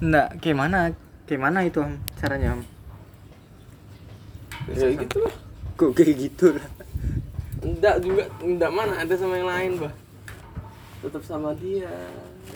[0.00, 0.78] enggak kayak mana?
[1.26, 2.62] Kayak mana itu Ham, caranya Ham?
[4.66, 5.34] ya gitu lah.
[5.78, 6.46] Kok kayak gitu?
[6.56, 6.66] Lah
[7.66, 9.94] enggak juga enggak mana ada sama yang lain bah.
[11.02, 11.90] Tetap sama dia.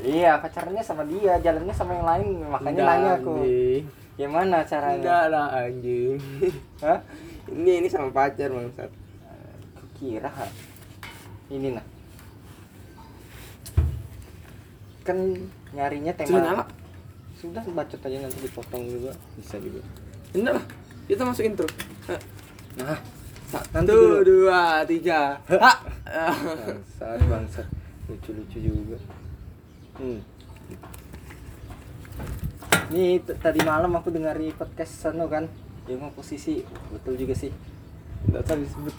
[0.01, 3.43] Iya pacarnya sama dia jalannya sama yang lain makanya nanya aku.
[3.43, 3.85] anjing.
[4.21, 4.99] gimana caranya?
[5.01, 6.17] Enggak lah anjing.
[6.85, 7.01] Hah?
[7.51, 8.91] ini ini sama pacar bangsat.
[9.79, 10.31] Aku kira
[11.51, 11.87] ini nah.
[15.03, 15.19] Kan
[15.75, 16.67] nyarinya tema
[17.41, 19.81] sudah bacot aja nanti dipotong juga bisa juga.
[20.37, 20.65] Enggak lah
[21.09, 21.67] kita masuk intro.
[22.77, 23.01] Nah
[23.49, 25.41] satu dua tiga.
[25.49, 25.73] Ha.
[26.05, 27.67] Bangsat bangsat.
[28.07, 28.99] Lucu lucu juga.
[29.97, 30.21] Hmm.
[32.91, 35.49] ini tadi malam aku dengar di podcast Sano kan?
[35.89, 36.61] Dia mau posisi
[36.93, 37.51] betul juga sih.
[38.29, 38.95] Enggak tadi disebut.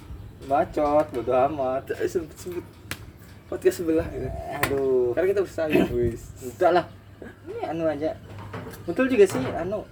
[0.49, 1.93] Bacot bodo amat.
[2.09, 2.65] Sebut sebut.
[3.47, 4.27] Podcast sebelah gitu.
[4.65, 5.11] aduh.
[5.13, 5.41] Karena kita
[5.93, 6.23] wis
[6.55, 6.85] udah lah
[7.47, 8.11] ini anu aja.
[8.83, 9.85] Betul juga sih anu.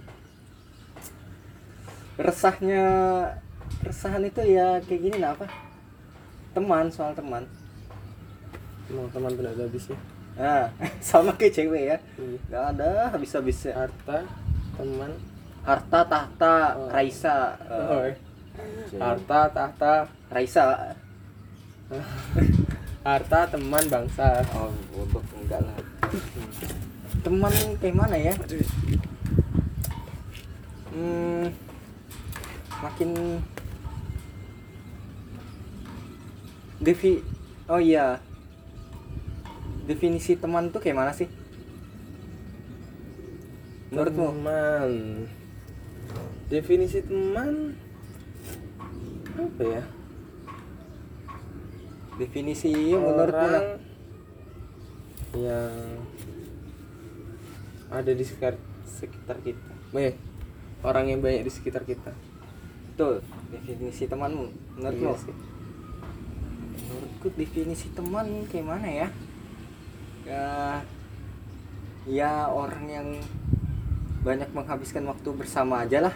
[2.20, 2.84] Resahnya
[3.80, 5.46] resahan itu ya kayak gini nah apa?
[6.52, 7.46] Teman soal teman.
[8.90, 9.98] Emang teman tidak ada habisnya
[10.38, 10.72] nah
[11.04, 11.96] sama kayak cewek ya.
[12.16, 12.38] Iya.
[12.48, 14.24] nggak ada habis habisnya harta
[14.74, 15.10] teman.
[15.60, 16.88] Harta tahta Oh.
[16.88, 17.36] Raisa.
[17.68, 18.16] Oh, Eh,
[18.96, 19.92] harta tahta.
[20.32, 20.64] Raisa.
[23.00, 24.44] Harta teman bangsa.
[24.54, 25.76] Oh bodoh enggak lah
[27.20, 28.34] teman kayak mana ya?
[30.90, 31.52] Hmm,
[32.80, 33.10] makin
[36.80, 37.20] devi
[37.68, 38.18] oh iya.
[39.84, 41.28] Definisi teman tuh kayak mana sih?
[43.90, 44.26] Menurutmu?
[44.32, 44.90] Teman.
[46.46, 47.74] Definisi teman
[49.34, 49.82] apa ya?
[52.18, 53.80] Definisi menurutmu
[55.40, 55.72] yang
[57.90, 58.54] ada di sekitar
[58.86, 59.72] sekitar kita.
[59.98, 60.14] Eh
[60.86, 62.14] orang yang banyak di sekitar kita.
[62.94, 63.18] Tuh
[63.50, 64.46] definisi temanmu.
[64.78, 65.10] Menurutmu?
[65.10, 65.36] Iya sih.
[66.80, 69.08] menurutku definisi teman kayak mana ya?
[70.26, 70.48] Ya
[72.08, 73.08] ya orang yang
[74.26, 76.14] banyak menghabiskan waktu bersama aja lah.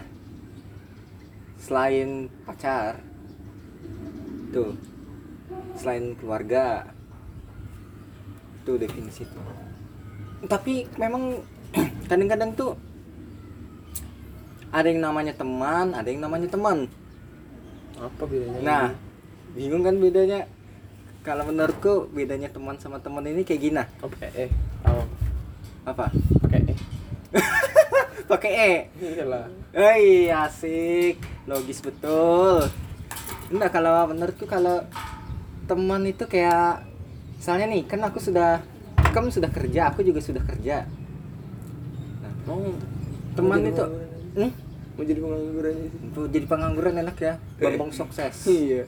[1.59, 2.99] Selain pacar.
[4.51, 4.75] Tuh.
[5.75, 6.87] Selain keluarga.
[8.63, 9.23] Itu definisi.
[9.27, 9.65] Tuh
[10.47, 11.41] tapi memang
[12.09, 12.73] kadang-kadang tuh
[14.71, 16.87] ada yang namanya teman ada yang namanya teman
[17.95, 18.85] apa bedanya Nah,
[19.55, 20.51] bingung kan bedanya?
[21.23, 23.75] Kalau menurutku bedanya teman sama teman ini kayak gini.
[23.79, 23.87] nah.
[24.03, 24.49] oh pakai eh
[24.83, 25.01] tahu
[25.87, 26.05] Apa?
[26.43, 26.77] pakai eh
[28.29, 28.73] Pakai E.
[29.05, 31.21] iyalah Hei, asik.
[31.45, 32.65] Logis betul.
[33.53, 34.81] Enggak kalau menurutku kalau
[35.69, 36.81] teman itu kayak
[37.37, 38.65] misalnya nih, kan aku sudah
[39.13, 40.89] kamu sudah kerja, aku juga sudah kerja.
[42.45, 42.73] Oh
[43.35, 44.37] teman mau jadi itu pengangguran.
[44.37, 44.51] hmm?
[44.95, 47.33] mau jadi pengangguran sih Tuh, jadi pengangguran enak ya.
[47.59, 48.35] Bambang sukses.
[48.51, 48.83] iya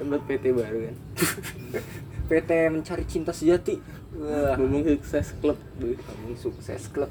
[0.00, 0.96] buat PT baru kan
[2.32, 3.76] PT mencari cinta sejati.
[4.16, 4.56] Wah.
[4.56, 5.58] sukses klub.
[5.76, 7.10] Kamu sukses klub.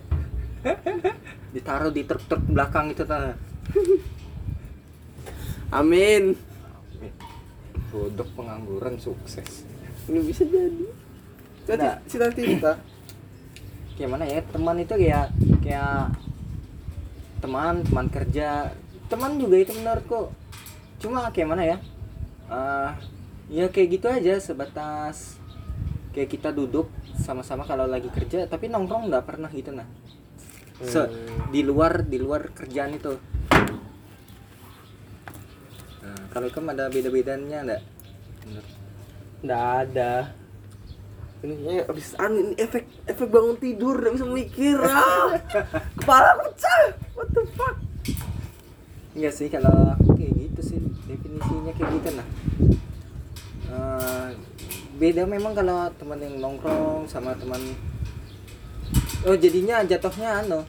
[1.53, 3.35] Ditaruh di truk-truk belakang itu tanah.
[5.69, 6.33] amin
[7.93, 9.67] Bodok pengangguran sukses.
[10.09, 10.87] ini bisa jadi
[11.69, 12.01] Nah.
[12.09, 12.73] cita cita
[13.99, 14.39] Kayak mana ya?
[14.47, 15.27] Teman itu kayak
[15.59, 16.15] kayak
[17.43, 18.71] teman, teman kerja.
[19.11, 20.31] Teman juga itu menurutku.
[20.97, 21.77] Cuma kayak mana ya?
[22.49, 22.89] Eh,
[23.49, 25.37] ya kayak gitu aja sebatas
[26.13, 29.85] kayak kita duduk sama-sama kalau lagi kerja tapi nongkrong nggak pernah gitu nah
[30.79, 31.49] Se- Hmm.
[31.49, 33.17] di luar di luar kerjaan itu
[36.01, 37.81] nah, kalau kamu ada beda-bedanya enggak
[39.41, 40.11] nggak ada
[41.39, 45.31] ini kayaknya abis anu ini efek efek bangun tidur nggak bisa mikir ah.
[45.99, 46.81] Kepala pecah
[47.15, 47.75] what the fuck?
[49.15, 52.27] Enggak sih kalau aku kayak gitu sih definisinya kayak gitu nah
[53.69, 54.29] Eh,
[54.97, 57.61] beda memang kalau teman yang nongkrong sama teman
[59.29, 60.65] oh jadinya jatuhnya anu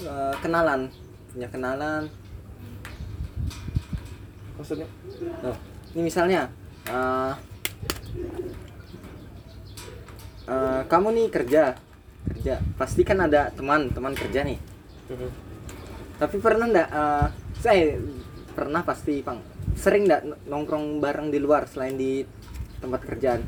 [0.00, 0.88] eh, kenalan
[1.28, 2.02] punya kenalan.
[4.56, 4.88] Maksudnya?
[5.44, 5.56] Oh
[5.92, 6.48] ini misalnya
[6.88, 7.32] eh,
[10.48, 11.62] eh, kamu nih kerja
[12.28, 14.58] kerja pasti kan ada teman teman kerja nih
[16.18, 17.26] Tapi pernah ndak eh,
[17.62, 17.94] saya
[18.52, 19.38] pernah pasti Pang.
[19.78, 22.26] Sering ndak nongkrong bareng di luar selain di
[22.82, 23.42] tempat kerjaan?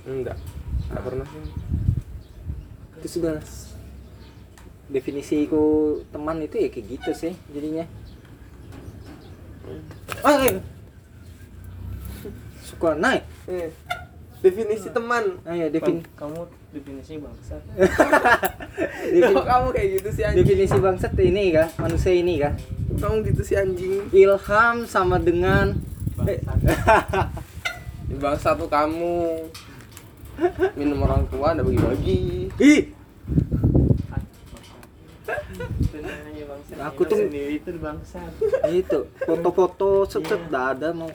[0.00, 0.34] enggak
[0.90, 1.44] enggak pernah sih
[2.98, 3.36] Itu sudah
[4.90, 5.62] definisiku
[6.10, 7.86] teman itu ya kayak gitu sih jadinya.
[10.26, 10.58] Oh, eh.
[12.66, 13.22] Suka naik.
[13.46, 13.70] eh
[14.40, 15.24] definisi teman.
[15.44, 16.40] Ah ya defin kamu
[16.70, 17.62] definisinya bangsat.
[19.12, 20.38] Defin- Kok kamu kayak gitu sih anjing?
[20.40, 21.68] Definisi bangsat ini kah?
[21.76, 22.54] Manusia ini kah?
[22.90, 24.08] kamu gitu sih anjing.
[24.10, 25.76] Ilham sama dengan
[26.24, 26.40] eh,
[28.06, 29.48] di bangsa tuh kamu.
[30.72, 32.48] Minum orang tua ada bagi-bagi.
[32.56, 32.82] Ih,
[36.50, 36.76] bangsat.
[36.90, 38.30] Aku tuh- sendiri itu bangsat.
[38.68, 41.10] Itu foto-foto set set dah ada mau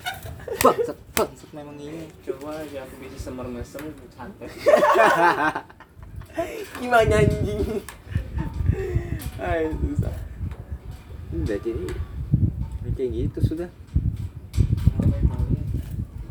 [0.61, 2.05] bangsat bangsat memang ini.
[2.21, 3.83] coba aja aku bisa semer mesem
[4.13, 4.49] santai
[6.81, 7.81] gimana anjing
[9.35, 10.11] Ay, susah
[11.31, 11.85] Udah jadi
[12.85, 13.69] ya kayak gitu sudah.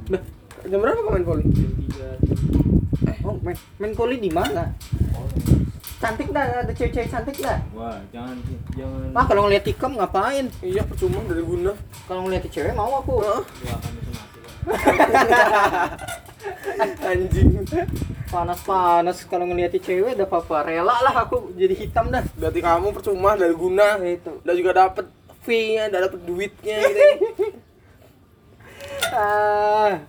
[0.08, 0.22] Bah,
[0.64, 1.44] jam berapa kau main volley?
[1.52, 2.08] jam tiga
[3.24, 4.72] Oh, main, main volley di mana?
[6.04, 7.56] Cantik dah, ada cewek-cewek cantik dah.
[7.72, 8.36] wah jangan
[8.76, 10.52] jangan Ah, kalau ngeliat tikam ngapain?
[10.60, 11.72] Iya, percuma dari guna.
[12.04, 13.24] Kalau ngeliat cewek mau aku.
[13.24, 13.40] Lah
[17.08, 17.64] Anjing.
[18.28, 20.68] Panas-panas kalau ngeliat cewek udah apa-apa.
[20.68, 22.20] Rela lah aku jadi hitam dah.
[22.36, 23.96] Berarti kamu percuma dari guna.
[24.04, 24.44] Itu.
[24.44, 25.08] Udah juga dapet
[25.40, 27.00] fee-nya, udah dapet duitnya gitu.
[29.14, 30.02] Ah,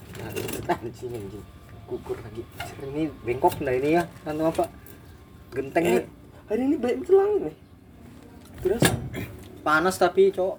[0.65, 1.45] nah, di sini anjing.
[1.85, 2.41] Kukur lagi.
[2.81, 4.09] Ini bengkok nah ini ya.
[4.25, 4.65] Anu apa?
[5.55, 6.03] Genteng eh,
[6.51, 7.55] hari ini baik betul langit nih.
[8.59, 8.83] Terus?
[9.63, 10.55] Panas tapi, Cok.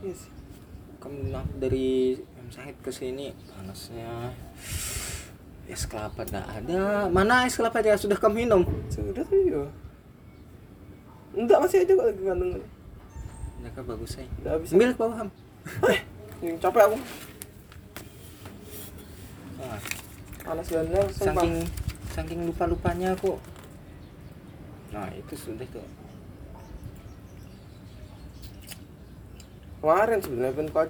[0.00, 0.32] Yes.
[0.96, 1.28] Kamu
[1.60, 4.32] dari M Sahid ke sini panasnya.
[5.68, 7.12] Es kelapa enggak ada.
[7.12, 8.64] Mana es kelapa dia sudah kamu minum?
[8.88, 9.62] Sudah tuh ya.
[11.36, 12.50] Enggak masih aja kok lagi gantung.
[13.60, 14.28] Mereka bagus saya.
[14.40, 14.72] Udah habis.
[14.72, 15.28] Ambil ke bawah, Ham.
[16.40, 16.98] Yang capek aku.
[20.42, 21.12] Panas sumpah.
[21.12, 21.54] saking
[22.10, 23.38] saking lupa-lupanya aku.
[24.92, 25.84] Nah, itu sudah tuh.
[29.82, 30.86] Kemarin sebenarnya pengen kau.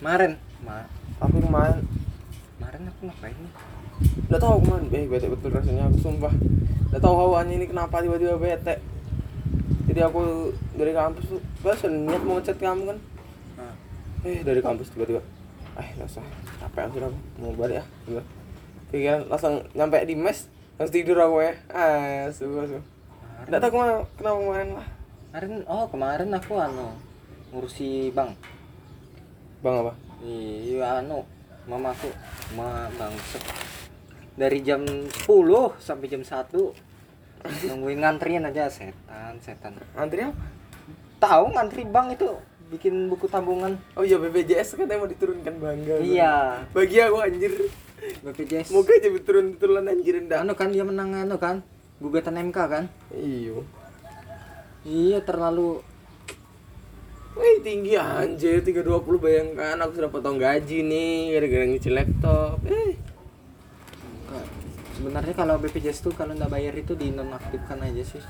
[0.00, 0.32] Kemarin,
[0.64, 0.86] ma
[1.20, 1.84] Tapi kemarin
[2.56, 3.52] kemarin aku ngapain nih?
[4.30, 6.32] Udah tahu kemarin, eh bete betul rasanya aku sumpah.
[6.88, 8.80] Udah tahu hawannya ini kenapa tiba-tiba bete.
[9.90, 12.98] Jadi aku dari kampus tuh, biasa niat mau ngechat kamu kan.
[13.60, 13.74] Ah,
[14.24, 15.20] Eh dari kampus tiba-tiba,
[15.76, 16.24] eh nggak usah,
[16.64, 17.10] capek aku sudah
[17.42, 17.84] mau balik ya.
[18.08, 18.22] Gitu.
[18.88, 20.48] Pikiran langsung nyampe di mes,
[20.80, 21.52] langsung tidur aku ya.
[21.68, 22.80] Ah, suka
[23.42, 23.50] suka.
[23.50, 24.86] Nggak tahu ke mana, kenapa kemarin lah.
[25.32, 26.88] Kemarin, oh kemarin aku anu
[27.52, 28.30] ngurusi bang.
[29.60, 29.92] Bang apa?
[30.22, 31.26] Iya anu,
[31.66, 32.10] mamaku,
[32.54, 33.42] ma bangset.
[34.32, 35.28] Dari jam 10
[35.76, 36.48] sampai jam 1
[37.42, 39.74] nungguin ngantriin aja setan, setan.
[39.98, 40.38] Antri apa?
[41.18, 42.30] Tahu ngantri bang itu
[42.72, 43.76] bikin buku tabungan.
[43.98, 45.94] Oh iya BPJS katanya mau diturunkan bangga.
[46.00, 47.52] Iya, Bagi aku anjir.
[48.24, 48.72] BPJS.
[48.72, 50.42] Semoga aja turun-turunan anjir ndak.
[50.42, 51.60] Anu kan dia menang anu kan,
[52.02, 52.84] gugatan MK kan?
[53.14, 53.62] Iyo.
[54.82, 55.78] Iya terlalu
[57.32, 58.84] Wih tinggi anjir 320
[59.16, 62.60] bayangkan aku sudah potong gaji nih gara-gara ngisi laptop.
[62.68, 62.92] Eh.
[65.00, 68.20] Sebenarnya kalau BPJS tuh kalau nggak bayar itu dinonaktifkan aja sih.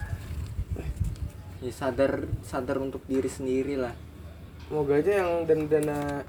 [1.66, 3.94] Ya sadar sadar untuk diri sendiri lah.
[4.70, 6.24] semoga aja yang dana-dana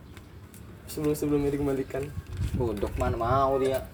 [0.89, 2.09] sebelum-sebelumnya dikembalikan.
[2.57, 3.85] Bodoh mana mau dia.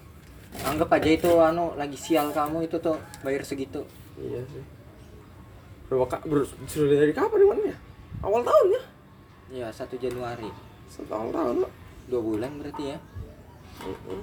[0.65, 3.85] Anggap aja itu anu lagi sial kamu itu tuh bayar segitu.
[4.17, 4.63] Iya sih.
[5.89, 6.21] Berapa
[6.69, 7.77] sudah dari kapan di mana ya?
[8.21, 8.81] Awal tahun ya?
[9.49, 10.49] Ya 1 Januari.
[10.89, 11.71] Setahun tahun lah.
[12.09, 12.97] Dua bulan berarti ya.
[13.85, 14.21] Mm-mm.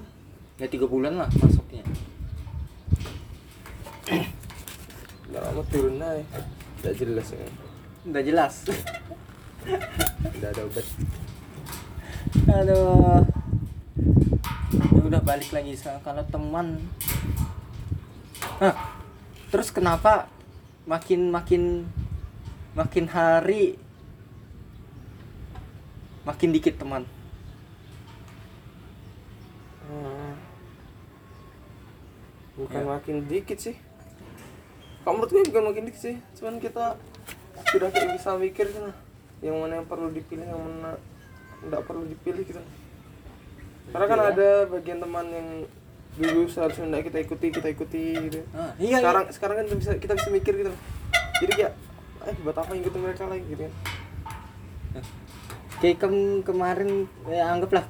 [0.63, 1.83] Ya tiga bulan lah masuknya.
[5.31, 6.23] Udah lama turun aja.
[6.83, 7.49] Udah jelas ya.
[8.07, 8.55] Udah jelas.
[10.39, 10.87] Udah ada obat.
[12.47, 13.36] Aduh.
[13.97, 15.73] Ya udah balik lagi
[16.05, 16.85] kalau teman.
[18.61, 18.77] Hah.
[19.49, 20.29] Terus kenapa
[20.85, 21.89] makin makin
[22.77, 23.81] makin hari
[26.29, 27.09] makin dikit teman?
[29.89, 30.37] Hmm.
[32.61, 32.89] Bukan Ya.
[33.01, 33.77] makin dikit sih.
[35.07, 36.17] Kalau menurut gue bukan makin dikit sih.
[36.37, 37.01] Cuman kita
[37.73, 38.93] sudah kayak bisa mikir gitu.
[39.41, 41.01] Yang mana yang perlu dipilih, yang mana
[41.65, 42.61] tidak perlu dipilih gitu.
[43.93, 44.29] Karena kan Iya.
[44.35, 45.49] ada bagian teman yang
[46.17, 48.41] dulu seharusnya tidak kita ikuti, kita ikuti gitu.
[48.57, 50.73] Ah, iya, sekarang sekarang kan kita bisa kita bisa mikir gitu.
[51.45, 51.73] Jadi kayak
[52.27, 53.75] eh buat apa ngikutin mereka lagi gitu kan.
[55.77, 56.91] Kayak kem kemarin
[57.29, 57.85] ya anggaplah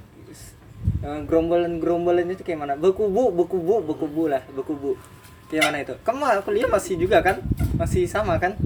[1.07, 2.75] eh, gerombolan-gerombolan itu kayak mana?
[2.75, 4.99] Berkubu, berkubu, berkubu lah, berkubu.
[5.47, 5.95] Kayak mana itu?
[6.03, 7.39] Kamu kuliah masih juga kan?
[7.79, 8.59] Masih sama kan?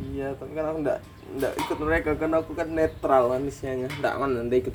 [0.00, 1.00] Iya, tapi kan aku enggak
[1.32, 3.88] enggak ikut mereka karena aku kan netral manusianya.
[3.88, 4.74] Enggak kan enggak ikut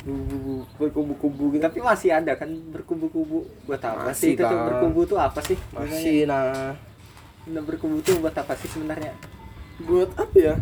[0.78, 1.64] berkubu-kubu gitu.
[1.64, 3.46] Tapi masih ada kan berkubu-kubu.
[3.66, 4.66] Buat apa sih Masih itu tuh lah.
[4.68, 5.58] berkubu tuh apa sih?
[5.72, 6.74] Masih nah.
[7.48, 9.14] Udah berkubu tuh buat apa sih sebenarnya?
[9.86, 10.56] Buat apa ya?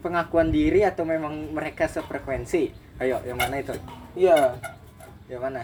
[0.00, 2.70] Pengakuan diri atau memang mereka sefrekuensi?
[2.96, 3.74] Ayo, yang mana itu?
[4.16, 4.56] Iya,
[5.28, 5.62] Yang mana?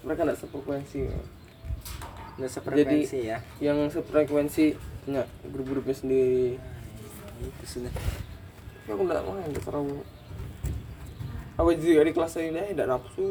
[0.00, 1.00] mereka nggak sefrekuensi
[2.40, 3.38] Udah sefrekuensi ya.
[3.60, 4.72] yang sefrekuensi
[5.04, 6.56] punya grup-grupnya sendiri
[7.40, 7.92] Itu sudah.
[7.92, 9.98] tapi aku nggak nggak terlalu.
[11.60, 13.26] Aku juga di kelas ini tidak nafsu.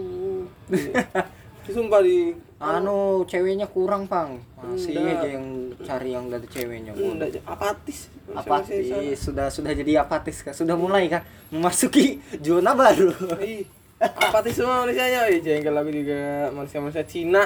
[1.70, 4.42] Sumpah di Anu ceweknya kurang, Pang.
[4.58, 5.22] Masih Enggak.
[5.22, 5.46] aja yang
[5.86, 6.92] cari yang dari ceweknya.
[6.98, 8.10] enggak apatis.
[8.34, 8.90] Apatis
[9.22, 10.58] sudah sudah jadi apatis kak.
[10.58, 11.24] Sudah mulai kak.
[11.54, 13.14] Memasuki zona baru.
[13.40, 13.64] Ih,
[14.02, 16.50] apatis semua manusianya Ih, jengkel aku juga.
[16.52, 17.46] Manusia-manusia Cina.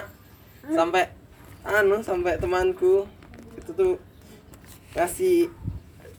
[0.72, 1.12] Sampai
[1.68, 3.04] anu sampai temanku.
[3.60, 3.94] Itu tuh
[4.96, 5.52] ngasih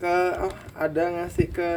[0.01, 1.71] ke oh, ada ngasih ke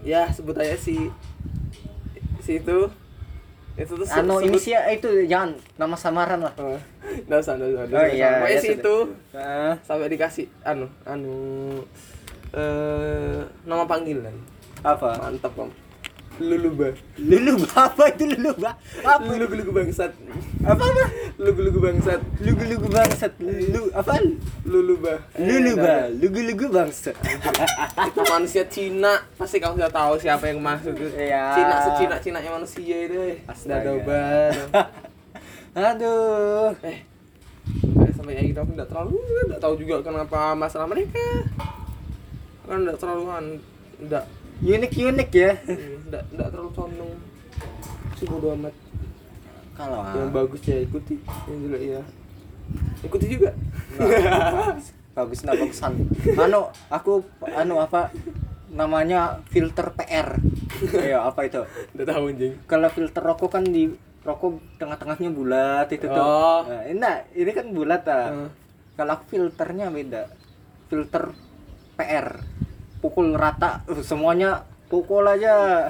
[0.00, 1.08] ya sebut aja si
[2.40, 2.78] si itu.
[3.78, 6.52] Itu tuh anu sebut- ini sih itu jangan nama samaran lah.
[6.60, 6.76] Oh,
[7.28, 7.84] nggak usah, nggak usah.
[7.88, 8.96] Oh, iya, Pokoknya ya si itu.
[9.32, 11.36] Ah, sampai dikasih anu anu
[12.52, 14.34] eh nama panggilan.
[14.80, 15.16] Apa?
[15.20, 15.70] Mantap om
[16.40, 16.88] luluba.
[17.20, 18.72] Lulu apa itu lulu apa?
[19.36, 20.12] Lugu lugu bangsat.
[20.64, 21.04] Apa apa?
[21.36, 22.20] Lugu lugu bangsat.
[22.40, 23.32] Lugu lugu bangsat.
[23.44, 24.16] Lu apa?
[24.64, 25.14] Luluba.
[25.36, 27.14] Lulu Eh, ba lugu lugu bangsat.
[28.08, 29.20] Itu manusia Cina.
[29.36, 31.12] Pasti kamu sudah tahu siapa yang masuk itu.
[31.14, 31.52] Iya.
[31.52, 33.36] Cina secina Cina yang manusia itu eh.
[33.44, 33.92] Astaga.
[35.92, 36.72] Aduh.
[36.82, 37.04] Eh.
[38.16, 39.16] Sampai kayak gitu aku nggak terlalu
[39.52, 41.20] nggak tahu juga kenapa masalah mereka.
[42.64, 43.22] Kan nggak terlalu
[44.00, 44.24] nggak
[44.60, 45.52] unik unik ya.
[46.08, 47.12] Nggak nggak terlalu condong.
[48.16, 48.74] Si bodo amat.
[49.76, 51.16] Kalau yang bagus ya ikuti.
[51.48, 52.02] Yang jelek ya.
[53.04, 53.50] Ikuti juga.
[55.16, 55.92] Bagus nggak bagusan.
[56.36, 57.24] Anu aku
[57.56, 58.12] anu apa
[58.70, 60.38] namanya filter PR
[60.80, 61.60] Ayo apa itu?
[61.96, 62.54] Udah tahu anjing.
[62.64, 63.90] Kalau filter rokok kan di
[64.24, 66.22] rokok tengah-tengahnya bulat itu tuh.
[66.22, 66.64] Oh.
[66.64, 68.28] nah, ini nah, ini kan bulat ah.
[68.32, 68.48] Hmm.
[68.96, 70.30] kalau aku filternya beda.
[70.88, 71.32] Filter
[71.96, 72.40] PR
[73.00, 75.88] pukul rata semuanya pukul aja.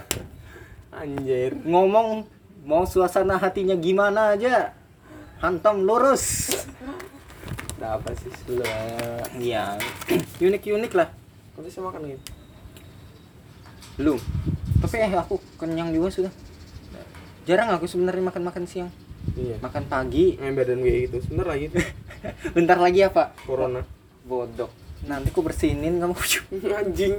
[0.90, 1.54] Anjir.
[1.62, 2.26] Ngomong
[2.66, 4.74] mau suasana hatinya gimana aja.
[5.42, 6.54] Hantam lurus.
[7.80, 8.78] Apa sih sudah
[9.38, 9.74] iya.
[10.38, 11.08] Unik-unik lah.
[11.58, 12.40] Nanti saya makan gitu
[14.00, 14.16] belum.
[14.80, 16.32] Tapi eh aku kenyang juga sudah.
[17.44, 18.88] Jarang aku sebenarnya makan makan siang.
[19.36, 19.60] Iya.
[19.60, 20.40] Makan pagi.
[20.40, 21.16] Main badan kayak gitu.
[21.28, 21.68] Sebentar lagi.
[22.56, 23.84] Bentar lagi apa corona.
[24.24, 26.14] Bodoh nanti ku bersinin kamu.
[26.80, 27.14] Anjing.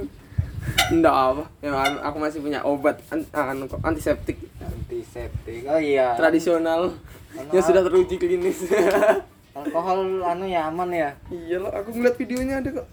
[0.94, 1.44] Enggak apa.
[1.58, 4.38] Ya anu, aku masih punya obat an- anu kok antiseptik.
[4.62, 5.66] Antiseptik.
[5.66, 6.14] Oh iya.
[6.14, 6.94] Tradisional.
[7.34, 8.68] Anu, yang sudah teruji klinis
[9.58, 11.10] alkohol anu ya aman ya?
[11.32, 12.86] Iya loh aku ngeliat videonya ada kok.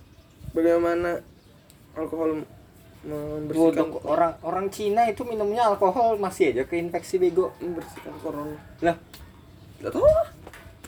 [0.56, 1.22] Bagaimana
[1.94, 2.42] alkohol
[3.00, 7.54] membersihkan bodoh orang orang Cina itu minumnya alkohol masih aja keinfeksi bego.
[7.62, 8.58] Membersihkan corona.
[8.82, 8.98] Lah.
[9.80, 10.28] Gak tau lah.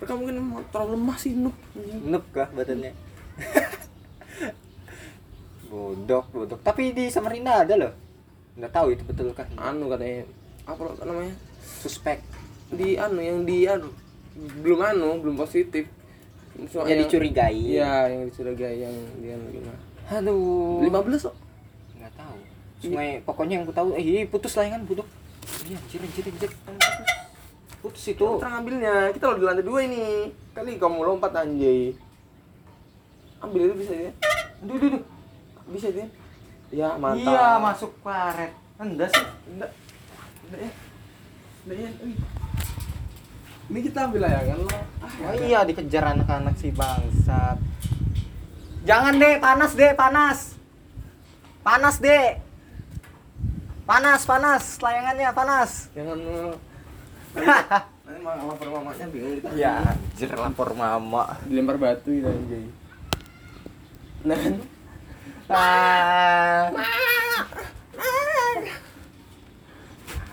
[0.02, 0.36] Mereka mungkin
[0.74, 2.10] terlalu lemah sih anjing.
[2.10, 2.90] nup kah badannya
[5.72, 7.94] bodoh bodoh tapi di Samarinda ada loh.
[8.60, 10.28] Nggak tahu itu betul kan anu katanya
[10.68, 11.34] apa lo namanya?
[11.80, 12.20] Suspek.
[12.68, 13.88] Di anu yang di anu
[14.36, 15.88] belum anu belum positif.
[16.60, 17.56] Ya yang- dicurigai.
[17.56, 19.80] Iya yang dicurigai yang dia gimana.
[20.12, 20.84] Aduh.
[20.84, 21.36] 15 kok?
[21.96, 22.38] Nggak tahu.
[22.84, 25.08] Sungai pokoknya yang ku tahu eh iya, putus layangan bodoh
[25.64, 26.52] iya anjir anjir anjir.
[26.52, 26.92] Putus
[27.82, 28.26] putus itu.
[28.28, 30.36] Kita ngambilnya kita lo di lantai dua ini.
[30.52, 31.96] Kali kamu lompat anjay.
[33.42, 34.12] Ambil itu bisa ya.
[34.62, 35.04] Aduh aduh, aduh.
[35.70, 36.08] Bisa dia?
[36.72, 37.28] Ya mantap.
[37.28, 38.52] Iya masuk karet.
[38.80, 39.26] Enggak sih.
[39.52, 39.72] Enggak.
[40.48, 40.72] Enggak ya?
[41.66, 41.90] Enggak ya?
[42.02, 42.16] Ui.
[43.72, 47.56] ini kita ambil layangan lo ah, oh iya dikejar anak-anak si bangsat.
[48.84, 50.60] Jangan deh panas deh panas.
[51.64, 52.36] Panas deh
[53.88, 54.64] panas panas.
[54.84, 55.88] Layangannya panas.
[55.96, 56.60] Jangan lo
[58.12, 59.40] nanti malah lapor mamanya bingung.
[59.40, 61.40] Kita ya anjir lapor mama.
[61.48, 62.68] Dilempar batu gitu anjay.
[64.28, 64.40] Nah
[65.52, 66.72] ah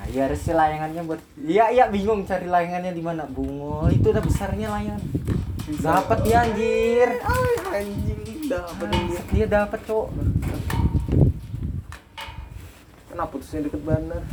[0.09, 3.29] ya harus sih layangannya buat iya iya bingung cari layangannya di mana.
[3.29, 5.03] Bungul itu udah besarnya layangan.
[5.79, 7.09] Dapat dia anjir.
[7.69, 10.09] Anjing dapat dia dia dapat cok.
[13.13, 14.25] Kenapa putusnya deket banget.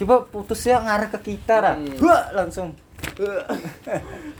[0.00, 1.96] Coba putusnya ngarah ke kita dah Hmm.
[2.04, 2.76] Wah, langsung.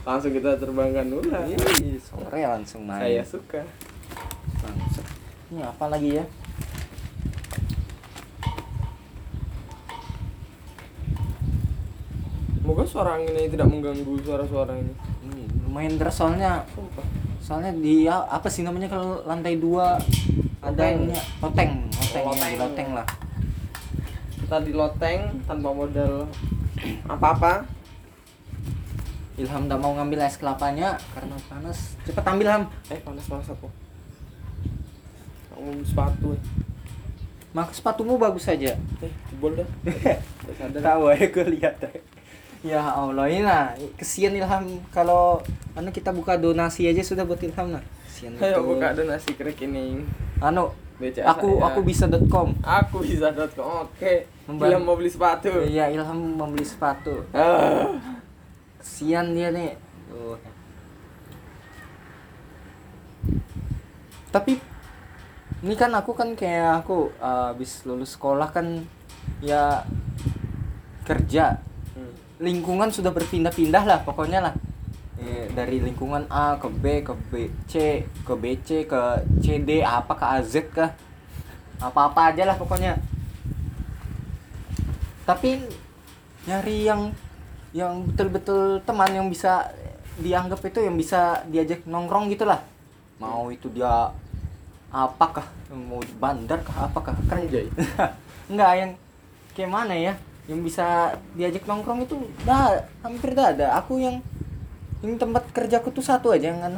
[0.01, 3.01] Langsung kita terbangkan ulah Ih, sore langsung main.
[3.01, 3.61] Saya suka.
[4.61, 4.90] Bangsat.
[5.51, 6.25] Ini apa lagi ya
[12.61, 14.93] Semoga suara angin ini tidak mengganggu suara-suara ini.
[15.27, 17.03] ini lumayan deras soalnya Sumpah.
[17.41, 19.97] soalnya di ya, apa sih namanya kalau lantai dua
[20.61, 20.95] ada Loteng.
[21.01, 22.53] ininya loteng loteng, Oh, loteng.
[22.61, 23.07] loteng lah
[24.37, 26.27] Kita di loteng tanpa modal
[27.07, 27.63] apa-apa.
[29.39, 33.69] Ilham tak mau ngambil es kelapanya karena panas cepet ambil Ham Eh panas panas aku.
[35.61, 36.33] Mau sepatu.
[36.33, 36.41] eh.
[37.51, 39.67] maka sepatumu bagus saja eh jebol dah
[40.79, 41.75] tahu ya gue lihat
[42.63, 45.43] ya Allah ini nah kesian Ilham kalau
[45.75, 48.65] anu kita buka donasi aja sudah buat Ilham nah kesian ayo betul.
[48.71, 50.07] buka donasi rekening
[50.39, 51.67] anu BCA aku saya.
[51.75, 54.13] aku bisa.com aku bisa.com oke
[54.47, 54.71] Membantu.
[54.71, 57.99] Ilham mau beli sepatu iya Ilham membeli sepatu ah.
[58.79, 59.75] kesian dia nih
[60.07, 60.39] Tuh.
[64.31, 64.70] tapi
[65.61, 68.85] ini kan aku kan kayak aku uh, habis lulus sekolah kan
[69.41, 69.85] ya
[71.05, 71.61] kerja.
[71.93, 72.13] Hmm.
[72.41, 74.53] lingkungan sudah berpindah-pindah lah pokoknya lah.
[75.21, 77.31] Eh, dari lingkungan A ke B ke B
[77.69, 79.01] C ke BC ke
[79.37, 80.97] CD apa ke AZ kah
[81.77, 82.97] apa-apa aja lah pokoknya.
[85.29, 85.61] Tapi
[86.49, 87.13] nyari yang
[87.71, 89.69] yang betul-betul teman yang bisa
[90.17, 92.59] dianggap itu yang bisa diajak nongkrong gitulah
[93.21, 94.09] mau itu dia
[94.91, 96.91] apakah mau bandar kah?
[96.91, 97.71] Apakah kan Anjay.
[98.51, 98.91] enggak yang
[99.55, 100.13] kayak mana ya?
[100.45, 103.67] Yang bisa diajak nongkrong itu dah hampir dah ada.
[103.79, 104.19] Aku yang
[105.01, 106.73] yang tempat kerjaku tuh satu aja yang kan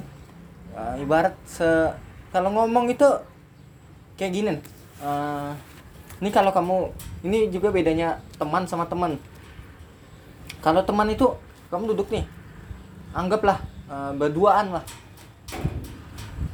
[0.77, 1.67] uh, ibarat se
[2.31, 3.05] kalau ngomong itu
[4.15, 4.51] kayak gini
[5.03, 5.51] uh,
[6.23, 6.87] ini kalau kamu
[7.27, 9.17] ini juga bedanya teman sama teman.
[10.63, 11.27] Kalau teman itu
[11.67, 12.23] kamu duduk nih.
[13.11, 13.59] Anggaplah
[13.91, 14.85] uh, berduaan lah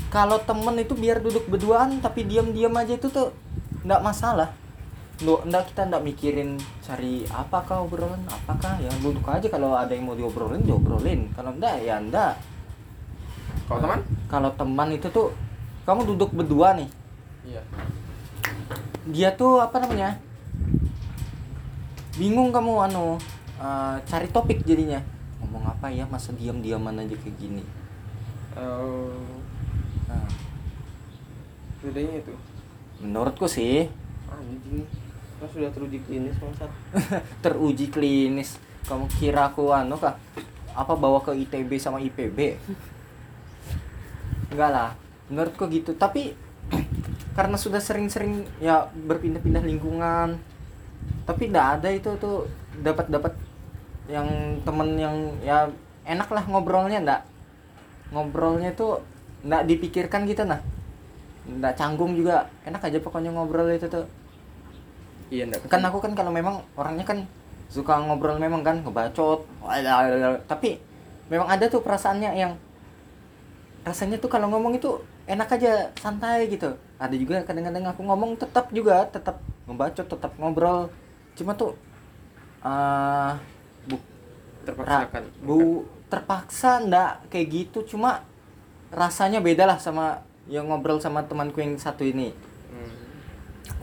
[0.10, 3.30] kalau temen itu biar duduk berduaan tapi diam-diam aja itu tuh
[3.86, 4.50] nggak masalah.
[5.22, 6.50] Nggak, nggak kita nggak mikirin
[6.82, 9.46] cari apakah obrolan apakah ya duduk aja.
[9.46, 11.30] Kalau ada yang mau diobrolin diobrolin.
[11.38, 12.42] Kalau enggak ya enggak
[13.70, 14.02] kalau teman?
[14.26, 15.30] Kalau teman itu tuh
[15.86, 16.90] kamu duduk berdua nih.
[17.46, 17.62] Iya.
[19.14, 20.18] Dia tuh apa namanya
[22.18, 23.22] bingung kamu anu
[23.62, 25.06] eh, cari topik jadinya.
[25.38, 27.62] Ngomong apa ya masa diam-diaman aja kayak gini?
[28.58, 29.29] Oh
[30.10, 30.26] nah,
[31.86, 32.34] bedanya itu?
[33.00, 33.88] Menurutku sih.
[34.28, 34.84] Anjing.
[35.40, 36.72] Kan sudah teruji klinis bangsat.
[37.46, 38.60] Teruji klinis.
[38.90, 40.18] Kamu kira aku anu kah?
[40.74, 42.58] Apa bawa ke ITB sama IPB
[44.50, 44.90] enggak lah.
[45.30, 45.94] Menurutku gitu.
[45.96, 46.34] Tapi
[47.38, 50.38] karena sudah sering-sering ya berpindah-pindah lingkungan.
[51.24, 52.50] Tapi tidak ada itu tuh
[52.82, 53.34] dapat dapat
[54.10, 54.28] yang
[54.66, 55.70] temen yang ya
[56.04, 57.22] enak lah ngobrolnya ndak.
[58.10, 59.06] Ngobrolnya tuh
[59.46, 60.60] ndak dipikirkan gitu nah.
[61.50, 62.50] Ndak canggung juga.
[62.66, 64.06] Enak aja pokoknya ngobrol itu tuh.
[65.30, 67.22] Iya enggak kan aku kan kalau memang orangnya kan
[67.70, 69.46] suka ngobrol memang kan ngebacot
[70.50, 70.82] tapi
[71.30, 72.58] memang ada tuh perasaannya yang
[73.86, 74.98] rasanya tuh kalau ngomong itu
[75.30, 76.74] enak aja santai gitu.
[76.98, 79.38] Ada juga kadang-kadang aku ngomong tetap juga tetap
[79.70, 80.90] ngebacot tetap ngobrol.
[81.38, 81.78] Cuma tuh
[82.66, 83.32] eh
[83.86, 83.96] bu
[84.66, 85.24] terpaksakan.
[85.46, 87.86] bu terpaksa ndak kayak gitu.
[87.86, 88.26] Cuma
[88.90, 92.34] rasanya beda lah sama yang ngobrol sama temanku yang satu ini.
[92.70, 92.94] Hmm.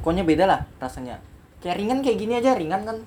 [0.02, 1.22] pokoknya beda lah rasanya.
[1.62, 2.98] Kayak ringan kayak gini aja ringan kan?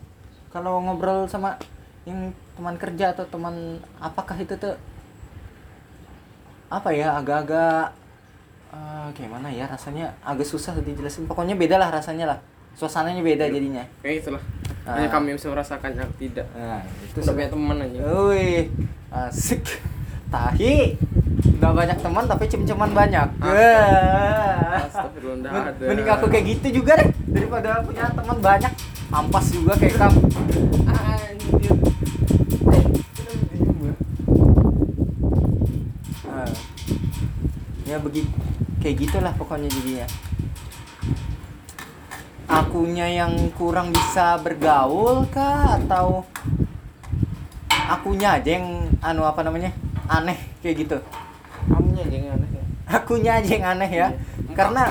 [0.51, 1.59] Kalau ngobrol sama
[2.07, 4.75] yang teman kerja atau teman apakah itu tuh
[6.69, 7.99] apa ya agak-agak
[9.13, 10.13] kayak mana ya rasanya?
[10.21, 11.25] Agak susah dijelasin.
[11.25, 12.39] Pokoknya beda lah rasanya lah.
[12.77, 13.83] Suasananya beda jadinya.
[13.99, 14.43] Kayak itulah.
[14.87, 14.97] Ah.
[14.97, 16.47] hanya kami yang bisa merasakan yang tidak.
[16.55, 17.99] Nah itu udah punya teman aja.
[18.31, 18.65] Wih,
[19.11, 19.63] asik.
[20.29, 20.93] Tahi.
[21.59, 23.27] Udah banyak teman tapi cem-ceman banyak.
[23.41, 24.85] Ah.
[25.39, 25.81] Nggak.
[25.81, 28.73] Mending aku kayak gitu juga deh daripada punya teman banyak.
[29.09, 30.21] Ampas juga kayak kamu.
[30.85, 31.73] anjir
[32.69, 32.85] eh
[36.29, 36.53] Nah.
[37.89, 38.29] Ya begitu
[38.79, 40.07] kayak gitulah pokoknya jadinya.
[42.49, 46.25] Akunya yang kurang bisa bergaul kah atau
[47.89, 49.73] akunya aja yang anu apa namanya?
[50.09, 50.97] Aneh kayak gitu.
[51.69, 52.63] kamunya aja yang aneh ya?
[52.89, 54.07] Akunya aja yang aneh ya.
[54.09, 54.09] Iya.
[54.57, 54.83] karena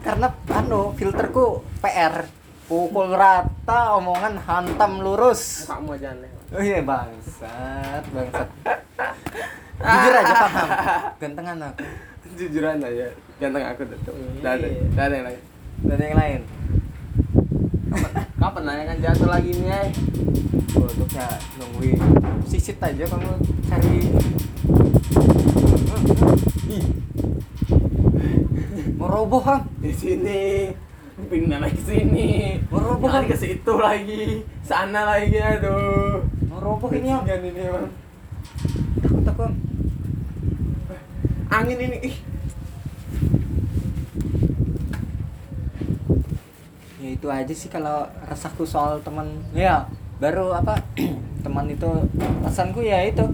[0.00, 2.24] karena anu filterku PR
[2.64, 5.68] pukul rata omongan hantam lurus.
[5.68, 8.48] Kamu aja aneh oh iya bangsat bangsat.
[9.78, 10.68] Jujur aja paham
[11.20, 11.84] gantengan aku.
[12.38, 13.06] Jujuran aja
[13.36, 14.40] ganteng aku tuh Iya.
[14.96, 15.40] Nggak ada yang lain.
[15.86, 16.40] Ada yang lain
[18.38, 19.86] kapan nanya kan jatuh lagi nih eh?
[20.70, 21.26] produknya
[21.58, 21.98] nungguin.
[22.46, 23.34] Sisit aja kamu
[23.66, 23.98] cari.
[28.94, 29.66] Mau roboh kang?
[29.82, 30.70] Di sini.
[31.18, 32.62] Pindah lagi sini.
[32.70, 33.26] Mau roboh kan?
[33.26, 34.46] ke situ lagi.
[34.62, 36.22] Sana lagi aduh.
[36.46, 37.86] Mau roboh ini Bajingan ini emang
[39.02, 39.54] takut aku Am.
[41.48, 42.16] angin ini ih
[47.08, 49.24] ya itu aja sih kalau rasaku soal teman
[49.56, 49.88] ya
[50.20, 50.76] baru apa
[51.44, 51.88] teman itu
[52.44, 53.24] pesanku ya itu.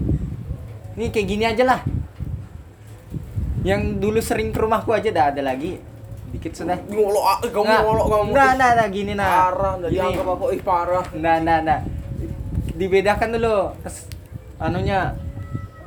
[0.95, 1.81] Ini kayak gini aja lah.
[3.67, 5.83] Yang dulu sering ke rumahku aja dah ada lagi.
[6.31, 6.79] Dikit sudah.
[6.87, 8.31] Ngolok ah, kamu Nah, ngolok kamu.
[8.31, 9.27] nah nah nah gini nah.
[9.51, 9.91] Parah Gini.
[9.91, 11.05] dianggap apa ih parah.
[11.19, 11.81] Nah, nah, nah.
[12.79, 13.57] Dibedakan dulu.
[13.83, 14.07] Kes-
[14.63, 15.19] anunya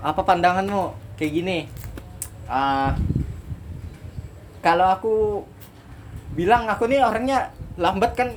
[0.04, 0.92] apa pandanganmu?
[1.16, 1.58] Kayak gini.
[2.52, 2.92] Ah,
[4.60, 5.16] kalau aku
[6.36, 7.48] bilang aku nih orangnya
[7.78, 8.30] lambat kan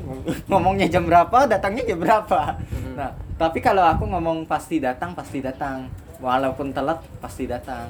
[0.46, 2.60] ngomongnya jam berapa, datangnya jam berapa.
[2.60, 2.92] Mhm.
[2.94, 5.88] Nah, tapi kalau aku ngomong pasti datang, pasti datang.
[6.20, 7.88] Walaupun telat pasti datang.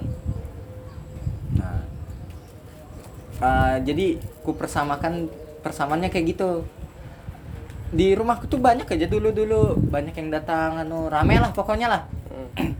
[1.59, 1.83] Nah,
[3.43, 5.27] ah, jadi ku persamakan
[5.61, 6.63] persamaannya kayak gitu
[7.91, 12.03] di rumahku tuh banyak aja dulu dulu banyak yang datang anu rame lah pokoknya lah
[12.31, 12.47] Hmm.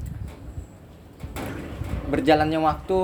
[2.15, 3.01] berjalannya waktu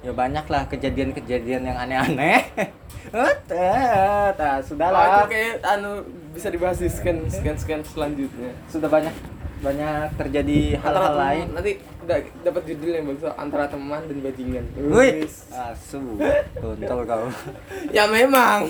[0.00, 2.40] ya banyak lah kejadian-kejadian yang aneh-aneh.
[3.16, 6.04] Ut, eh, nah, sudah Oh, lah itu kayak anu
[6.36, 8.52] bisa dibahas di scan scan scan selanjutnya.
[8.68, 9.12] Sudah banyak
[9.60, 11.46] banyak terjadi hal-hal lain.
[11.52, 14.64] nanti udah dapat judul yang bagus antara teman dan bajingan.
[14.88, 16.16] Wih, asu,
[16.56, 17.28] tuntol kau.
[17.96, 18.68] ya memang.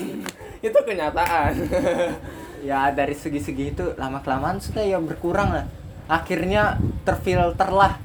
[0.59, 1.53] Itu kenyataan.
[2.61, 5.65] Ya dari segi-segi itu lama kelamaan sudah ya berkurang lah.
[6.05, 7.97] Akhirnya terfilter lah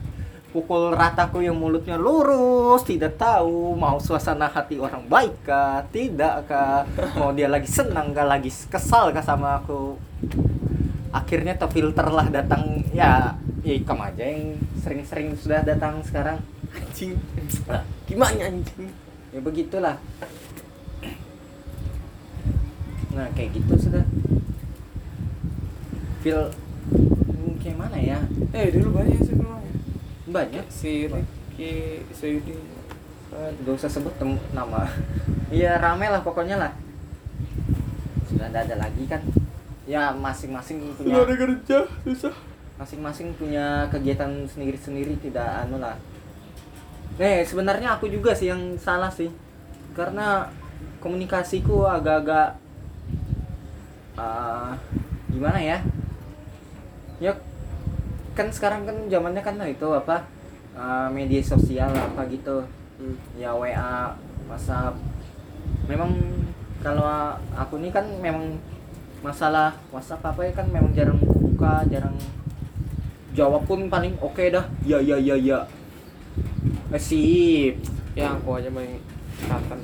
[0.56, 6.88] pukul rataku yang mulutnya lurus, tidak tahu mau suasana hati orang baik kah, tidak kah,
[7.20, 10.00] mau dia lagi senang kah, lagi kesal kah sama aku.
[11.12, 16.40] Akhirnya terfilter lah datang ya, ya kamu aja yang sering-sering sudah datang sekarang.
[16.72, 17.16] anjing
[18.08, 18.92] gimana anjing
[19.32, 20.00] Ya begitulah.
[23.12, 24.04] Nah kayak gitu sudah.
[26.24, 26.48] Feel
[27.60, 28.18] kayak mana ya?
[28.56, 29.36] eh dulu banyak sih
[30.26, 30.64] Banyak.
[30.68, 32.58] si Ricky Saidi
[33.36, 34.14] Gak usah sebut
[34.54, 34.86] nama.
[35.46, 36.72] Iya rame lah pokoknya lah.
[38.26, 39.22] Sudah ada, ada lagi kan.
[39.86, 42.34] Ya masing-masing punya ada kerja susah
[42.76, 45.96] masing-masing punya kegiatan sendiri-sendiri tidak anu lah.
[47.16, 49.32] Eh sebenarnya aku juga sih yang salah sih.
[49.96, 50.52] Karena
[51.00, 52.60] komunikasiku agak-agak
[54.20, 54.76] ah,
[55.32, 55.78] gimana ya?
[57.16, 57.32] Ya
[58.36, 60.28] kan sekarang kan zamannya kan itu apa?
[60.76, 62.60] ah, media sosial apa gitu.
[63.00, 63.40] hmm.
[63.40, 64.12] Ya WA,
[64.44, 64.92] WhatsApp.
[65.88, 66.12] Memang
[66.84, 67.08] kalau
[67.56, 68.60] aku nih kan memang
[69.24, 72.12] masalah WhatsApp apa ya kan memang jarang buka, jarang
[73.32, 74.68] jawab pun paling oke dah.
[74.84, 75.64] Ya ya ya ya.
[76.92, 77.74] Eh, sip.
[78.16, 78.96] ya aku aja main
[79.44, 79.80] katan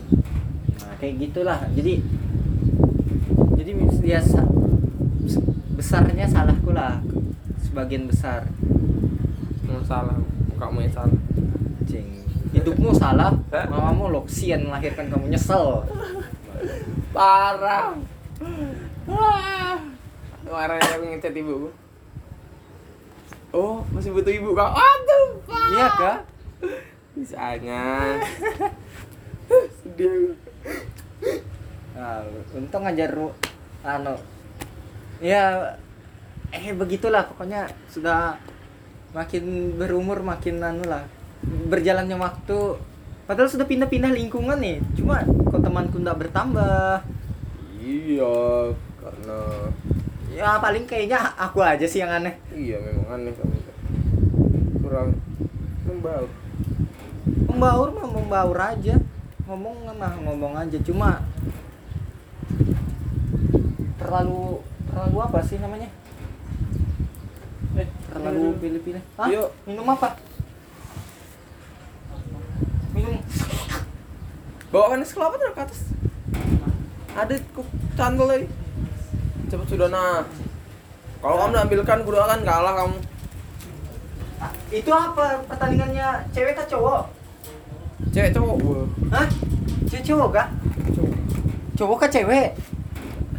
[0.81, 1.61] Nah, kayak gitulah.
[1.77, 2.01] Jadi
[3.61, 3.73] jadi
[4.05, 4.49] ya sa-
[5.77, 7.01] besarnya salahku lah.
[7.73, 8.45] Sebagian besar.
[9.65, 10.13] nggak salah
[10.61, 11.17] kamu yang salah
[11.89, 12.21] Cing.
[12.53, 15.81] Hidupmu salah, mamamu loksian melahirkan kamu nyesel.
[17.17, 17.97] parah
[19.09, 19.77] Ah.
[20.45, 21.69] kemarin aku ngechat ibu
[23.53, 26.19] oh masih butuh ibu kak aduh pak Iya kah?
[27.13, 27.83] bisanya
[29.81, 30.37] sedih
[31.93, 32.25] Nah,
[32.57, 33.29] untung aja ru
[33.85, 34.17] anu.
[35.21, 35.77] Ya
[36.53, 38.37] eh begitulah pokoknya sudah
[39.17, 41.05] makin berumur makin anu lah.
[41.43, 42.77] Berjalannya waktu
[43.25, 44.79] padahal sudah pindah-pindah lingkungan nih.
[44.95, 47.01] Cuma kok temanku ndak bertambah.
[47.83, 48.35] iya
[49.03, 49.39] karena
[50.33, 52.33] Ya paling kayaknya aku aja sih yang aneh.
[52.55, 53.57] iya memang aneh kamu
[54.81, 55.09] kurang
[55.85, 56.29] membaur
[57.49, 58.97] Membaur mah membaur aja.
[59.45, 61.21] Ngomong mah ngomong aja cuma
[64.01, 65.89] terlalu terlalu apa sih namanya?
[68.13, 69.03] Terlalu pilih-pilih.
[69.33, 69.49] Yuk.
[69.65, 70.09] Minum apa?
[72.93, 73.17] Minum.
[74.73, 75.81] bawakan es kelapa taruh ke atas
[77.13, 78.49] ada kok candle lagi
[79.53, 80.25] cepet sudah nah
[81.21, 82.97] kalau kamu ambilkan gue akan kalah kamu
[84.73, 87.05] Itu apa pertandingannya cewek kah cowok?
[88.17, 88.57] cewek cowok
[89.13, 89.29] Hah?
[89.93, 90.49] Cewek cowok kah?
[90.97, 91.15] cowok
[91.77, 92.49] Cowok kah cewek?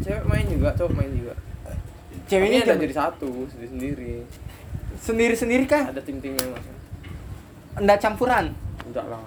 [0.06, 1.34] cewek main juga cowok main juga
[2.30, 4.14] Ceweknya ada jadi satu sendiri sendiri
[4.96, 5.88] sendiri-sendiri kah?
[5.88, 6.66] ada tim timnya mas
[7.74, 8.54] Enggak campuran.
[8.84, 9.18] enggak lah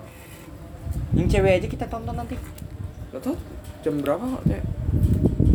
[1.13, 2.37] Yang cewek aja kita tonton nanti.
[3.11, 3.35] Gak tau
[3.81, 4.65] jam berapa kok cewek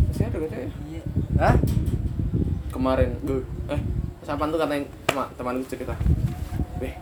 [0.06, 1.02] masih ada gak cewek Iya.
[1.38, 1.56] Hah?
[2.68, 3.80] kemarin gue eh
[4.22, 5.92] siapa tuh katanya sama teman gue cerita
[6.78, 6.94] Beh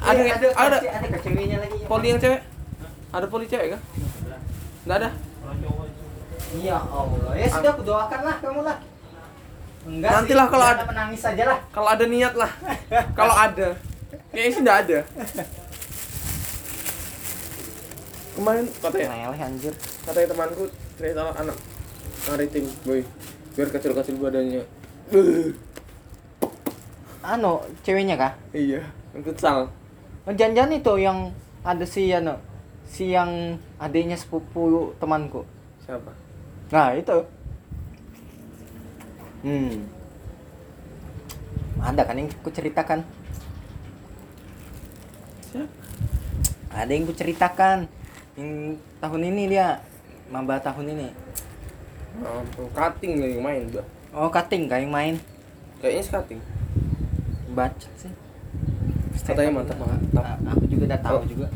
[0.00, 1.78] ada Eh, ada ada ada ceweknya lagi?
[1.84, 2.40] poli yang cewek
[3.10, 3.82] ada poli cewek kah
[4.84, 5.10] nggak ada
[6.50, 7.30] Iya Allah.
[7.36, 8.82] Ya sudah aku doakan lah kamu lah.
[9.80, 11.58] Enggak Nantilah sih, kalau jangan ada- menangis aja lah.
[11.70, 12.50] kalau ada niat lah.
[13.12, 13.68] Kalau ada.
[14.30, 14.98] Kayaknya sih nggak ada.
[18.30, 19.74] Kemarin katanya Meleleh anjir.
[20.00, 20.64] katanya temanku
[20.94, 21.56] cerita anak.
[22.22, 23.00] Maritim boy.
[23.52, 24.62] Biar kecil-kecil badannya.
[27.20, 28.32] Anu, ceweknya kah?
[28.50, 29.68] iya yang futsal.
[30.22, 31.18] Oh, jangan-jangan itu yang
[31.60, 32.32] ada si anu
[32.86, 33.28] si yang
[33.76, 35.44] adiknya sepupu temanku.
[35.82, 36.12] Siapa?
[36.70, 37.16] Nah itu
[39.42, 39.72] hmm.
[41.80, 43.00] Ada kan yang ku ceritakan
[45.42, 45.66] siapa?
[46.70, 47.88] Ada yang ku ceritakan
[48.36, 48.50] yang
[49.00, 49.80] tahun ini dia
[50.28, 51.08] maba tahun ini.
[52.20, 55.14] Ampun cutting yang main bah oh cutting kayak yang main?
[55.80, 56.40] Kayaknya cutting.
[57.50, 58.12] Baca sih.
[59.20, 60.24] Katanya mantap, mantap.
[60.26, 61.26] A- aku juga udah tahu Oh.
[61.26, 61.46] juga.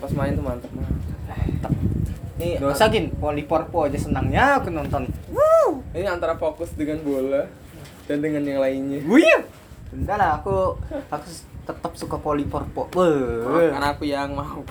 [0.00, 1.72] Pas main tuh mantap mantap mantap
[2.42, 5.06] ini Gak usah gin, Poliporpo aja senangnya aku nonton.
[5.92, 7.48] Ini antara fokus dengan bola
[8.08, 9.44] dan dengan yang lainnya Wih,
[9.92, 10.72] Bentar lah, aku
[11.12, 11.28] aku
[11.68, 12.88] tetap suka Poliporpo.
[12.96, 13.68] Weh.
[13.68, 14.64] karena aku yang mau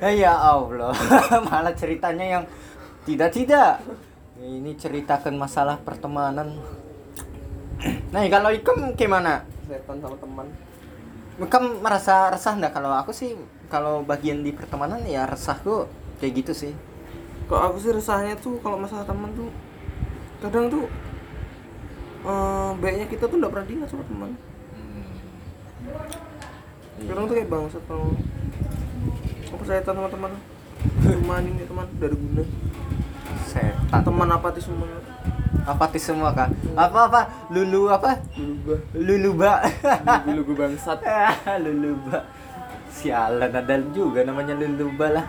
[0.16, 0.96] ya Allah,
[1.46, 2.44] malah ceritanya yang
[3.04, 3.84] tidak tidak.
[4.40, 6.56] Ini ceritakan masalah pertemanan.
[8.08, 9.44] Nah, kalau Ikem gimana?
[9.68, 10.48] setan sama teman
[11.36, 12.72] Ikem merasa resah nggak?
[12.72, 13.36] Kalau aku sih,
[13.68, 15.84] kalau bagian di pertemanan ya resahku
[16.16, 16.72] kayak gitu sih.
[17.46, 19.50] Kok aku sih resahnya tuh kalau masalah teman tuh
[20.42, 20.90] kadang tuh
[22.26, 24.30] eh baiknya kita tuh nggak pernah diingat sama teman
[27.06, 28.10] kadang tuh kayak bangsat kalau
[29.54, 30.32] aku setan sama teman
[31.06, 32.44] cuma ini teman dari guna
[33.46, 34.02] Setan.
[34.02, 34.86] teman apatis semua
[35.66, 36.54] apatis semua kak.
[36.78, 37.20] Apa apa?
[37.50, 38.22] Lulu apa?
[38.94, 39.66] Luluba.
[40.22, 41.02] Dulu gue bangsat.
[41.66, 42.22] Luluba.
[42.86, 45.26] Sialan ada juga namanya luluba lah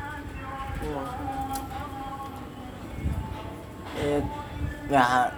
[4.87, 5.33] Ya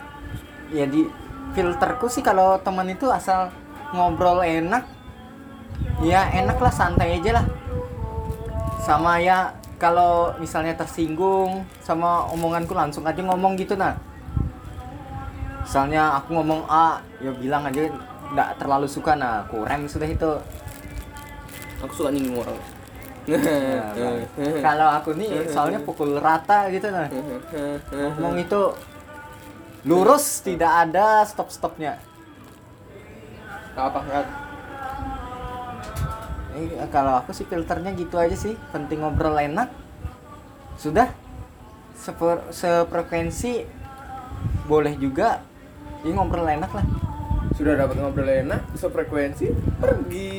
[0.69, 1.07] ya di
[1.57, 3.49] filterku sih kalau teman itu asal
[3.95, 4.85] ngobrol enak
[6.05, 7.45] ya enak lah santai aja lah.
[8.83, 13.95] Sama ya kalau misalnya tersinggung sama omonganku langsung aja ngomong gitu nah
[15.63, 17.87] misalnya aku ngomong A ya bilang aja
[18.35, 20.31] nggak terlalu suka nah rem sudah itu.
[21.79, 22.59] Aku suka nyinggung orang
[23.27, 24.23] Nah,
[24.63, 27.09] kalau aku nih soalnya pukul rata gitu nah.
[28.19, 28.61] Ngomong itu
[29.83, 31.99] lurus tidak ada stop stopnya
[33.79, 33.99] apa
[36.59, 38.51] Eh, kalau aku sih filternya gitu aja sih.
[38.75, 39.71] Penting ngobrol enak.
[40.75, 41.07] Sudah.
[41.95, 43.63] Seper, sefrekuensi
[44.67, 45.39] boleh juga.
[46.03, 46.83] Ini ngobrol enak lah.
[47.55, 50.35] Sudah dapat ngobrol enak sefrekuensi pergi.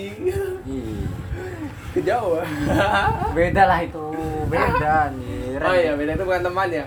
[0.69, 1.09] Ih,
[1.91, 2.47] ke Jawa
[3.37, 4.05] beda lah itu
[4.51, 5.59] beda anjir.
[5.63, 6.87] Oh iya beda itu bukan teman ya?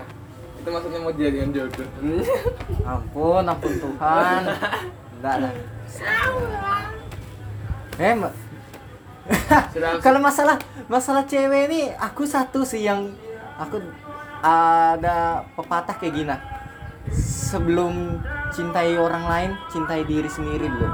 [0.60, 1.88] Itu maksudnya mau jadian jodoh.
[2.92, 4.42] Ampun ampun Tuhan.
[5.20, 5.52] Enggak lah.
[7.96, 8.14] Eh
[10.04, 13.16] kalau masalah masalah cewek ini aku satu sih yang
[13.56, 13.80] aku
[14.44, 16.36] ada pepatah kayak gini.
[17.48, 18.20] Sebelum
[18.52, 20.92] cintai orang lain cintai diri sendiri dulu.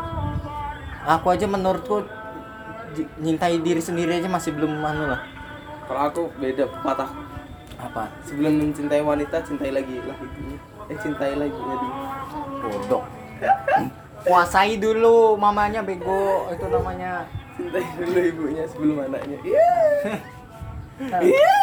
[1.11, 2.07] Aku aja menurutku
[3.21, 5.21] nyintai diri sendiri aja masih belum anu lah.
[5.87, 7.11] Kalau aku beda patah.
[7.81, 8.13] Apa?
[8.29, 10.27] Sebelum mencintai wanita cintai lagi lagi
[10.91, 11.89] eh cintai lagi dulu
[12.67, 13.05] bodoh.
[14.27, 17.25] Kuasai dulu mamanya bego itu namanya.
[17.57, 19.39] Cintai dulu ibunya sebelum anaknya.
[21.01, 21.17] Iya.
[21.25, 21.61] Iya.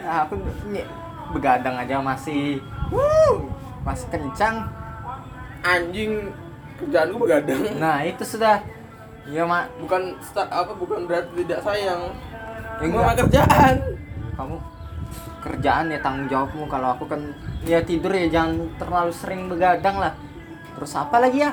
[0.00, 0.40] Nah, aku
[1.36, 2.56] begadang aja masih.
[2.88, 3.52] Wuh,
[3.84, 4.64] masih kencang.
[5.60, 6.32] anjing
[6.80, 7.60] kerjaanku begadang.
[7.76, 8.64] Nah, itu sudah
[9.28, 12.02] ya mak bukan start apa bukan berarti tidak sayang
[12.80, 13.28] Ya, Cuma enggak.
[13.28, 13.76] kerjaan
[14.40, 14.56] kamu
[15.44, 17.20] kerjaan ya tanggung jawabmu kalau aku kan
[17.60, 20.16] ya tidur ya jangan terlalu sering begadang lah.
[20.76, 21.52] Terus apa lagi ya?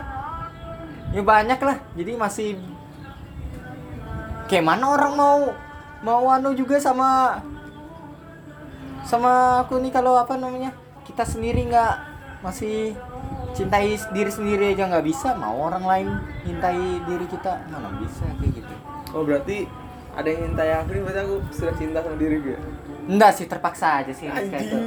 [1.12, 1.84] Ya banyak lah.
[1.99, 2.49] Jadi masih
[4.47, 5.38] kayak mana orang mau
[5.99, 7.43] mau anu juga sama
[9.03, 10.71] sama aku nih kalau apa namanya
[11.03, 11.95] kita sendiri nggak
[12.39, 12.95] masih
[13.58, 16.08] cintai diri sendiri aja nggak bisa mau orang lain
[16.46, 18.74] cintai diri kita mana bisa kayak gitu.
[19.12, 19.65] Oh berarti
[20.13, 22.58] ada yang cintai aku nih berarti aku sudah cinta sama diri gue?
[23.08, 24.78] Enggak sih terpaksa aja sih kayak gitu.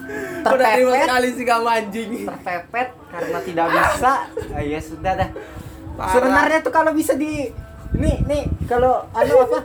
[0.44, 1.04] anjing udah terima Terpepet.
[1.04, 2.08] sekali sih kamu anjing?
[2.24, 4.12] Terpepet karena tidak bisa.
[4.54, 5.30] Ah, ya sudah dah.
[5.94, 6.12] Parah.
[6.12, 7.50] sebenarnya tuh kalau bisa di
[7.92, 9.58] nih nih kalau anu apa?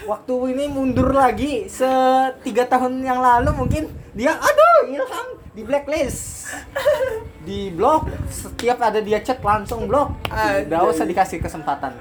[0.00, 1.84] Waktu ini mundur lagi se
[2.40, 3.84] tiga tahun yang lalu mungkin
[4.14, 6.46] dia aduh ilham di blacklist.
[7.42, 11.96] Di blok setiap ada dia chat langsung blok udah usah dikasih kesempatan.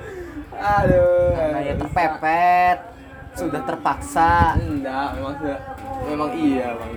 [0.54, 1.34] Aduh.
[1.34, 2.78] Karena ya terpepet
[3.34, 4.60] sudah terpaksa.
[4.60, 5.60] Enggak memang sudah.
[6.06, 6.92] Memang iya bang.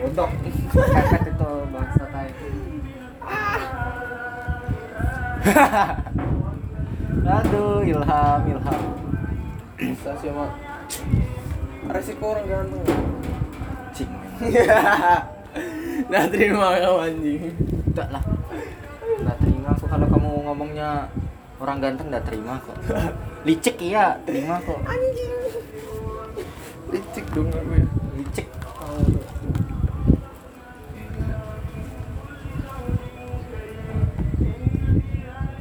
[0.00, 0.30] Bodoh.
[0.72, 2.34] Terpepet itu bangsa kayak
[7.24, 8.82] aduh ilham ilham.
[9.76, 10.50] Bisa sih emang
[11.92, 12.82] resiko orang ganteng.
[13.94, 14.10] Cing
[16.10, 17.40] nah terima kamu anjing.
[17.92, 18.24] Enggak lah.
[19.24, 20.90] Nggak terima aku kalau kamu ngomongnya
[21.62, 22.76] orang ganteng nggak terima kok.
[23.46, 24.80] Licik iya terima kok.
[26.92, 27.86] Licik dong aku ya
[28.20, 28.46] licik.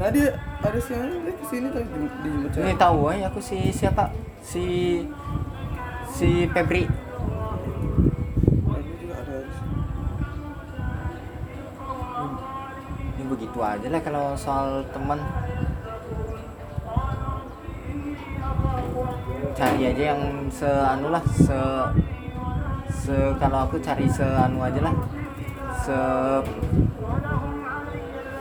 [0.04, 0.20] Tadi
[0.64, 1.88] ada siapa dia ke sini tadi
[2.24, 4.12] di, ini tahu ya aku si siapa?
[4.44, 5.00] Si
[6.12, 6.84] si Febri
[13.34, 15.18] begitu aja lah kalau soal teman
[19.58, 20.22] cari aja yang
[20.54, 21.60] seanu lah se
[22.90, 24.96] se kalau aku cari seanu aja lah.
[25.84, 26.00] Se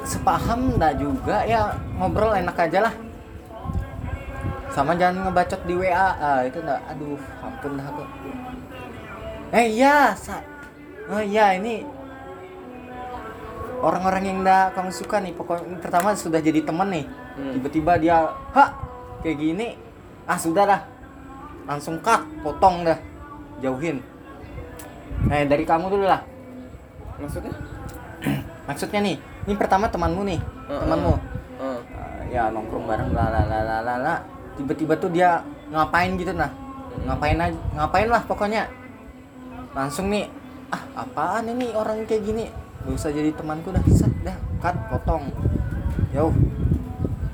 [0.03, 2.95] sepaham enggak juga ya ngobrol enak aja lah.
[4.73, 8.05] Sama jangan ngebacot di WA ah, itu enggak aduh ampun dah aku.
[9.53, 10.41] Eh iya sa
[11.13, 11.85] oh iya ini
[13.83, 17.57] orang-orang yang enggak kamu suka nih pokoknya pertama sudah jadi teman nih Hmm.
[17.57, 18.71] tiba-tiba dia hak
[19.25, 19.73] kayak gini?
[20.29, 20.81] Ah sudah dah.
[21.65, 23.01] Langsung cut potong dah.
[23.65, 24.05] Jauhin.
[25.33, 26.21] Eh dari kamu dulu lah.
[27.17, 27.57] Maksudnya?
[28.69, 29.17] Maksudnya nih
[29.49, 30.81] ini pertama temanmu nih Heeh.
[30.85, 31.15] temanmu.
[31.57, 31.79] Heeh.
[31.89, 34.19] Uh, ya nongkrong bareng lah lah lah lah lah lah.
[34.61, 35.41] tiba-tiba tuh dia
[35.73, 36.53] ngapain gitu nah.
[37.09, 38.69] Ngapain aja ngapain lah pokoknya.
[39.73, 40.29] Langsung nih
[40.69, 42.45] ah apaan ini orang kayak gini
[42.83, 45.31] gak usah jadi temanku dah set dah cut potong.
[46.11, 46.35] Jauh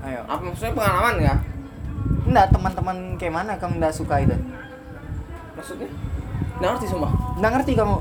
[0.04, 0.20] ayo.
[0.24, 1.34] Apa maksudnya pengalaman ya
[2.28, 4.37] enggak teman-teman kayak mana kamu enggak suka itu?
[5.56, 5.88] Maksudnya?
[6.61, 7.12] Nggak ngerti sumpah.
[7.40, 7.96] Enggak ngerti kamu.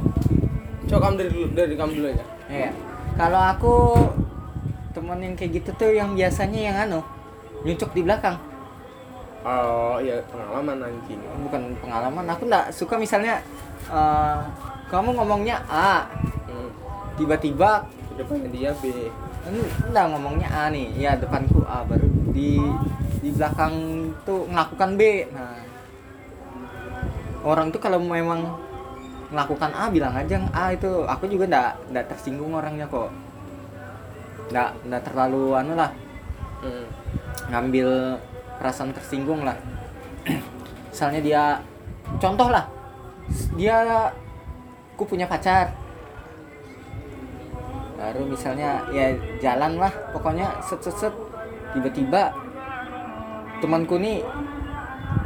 [0.88, 2.26] Coba kamu dari dulu dari kamu dulu aja.
[2.48, 2.70] Iya.
[3.18, 3.76] Kalau aku
[4.92, 7.00] teman yang kayak gitu tuh yang biasanya yang anu
[7.64, 8.38] nyucuk di belakang.
[9.48, 11.22] oh iya pengalaman anjing.
[11.48, 12.26] Bukan pengalaman.
[12.36, 13.40] Aku nggak suka misalnya
[13.88, 14.38] eh,
[14.92, 16.04] kamu ngomongnya A.
[17.18, 17.84] tiba-tiba
[18.18, 19.10] depannya dia B
[19.88, 20.92] enggak ngomongnya A nih.
[21.00, 22.60] Ya depanku A baru di
[23.24, 23.74] di belakang
[24.28, 25.28] tuh melakukan B.
[25.32, 25.60] Nah.
[27.48, 28.44] Orang tuh kalau memang
[29.32, 33.12] melakukan A bilang aja A itu aku juga ndak ndak tersinggung orangnya kok.
[34.52, 35.92] Ndak ndak terlalu anu lah
[36.64, 36.86] hmm.
[37.52, 38.20] ngambil
[38.58, 39.58] perasaan tersinggung lah
[40.92, 41.44] misalnya dia
[42.18, 42.66] contoh lah
[43.60, 44.10] dia
[44.96, 45.70] aku punya pacar
[48.08, 49.12] baru misalnya ya
[49.44, 51.14] jalan lah pokoknya set set set.
[51.76, 52.32] Tiba-tiba
[53.60, 54.24] temanku nih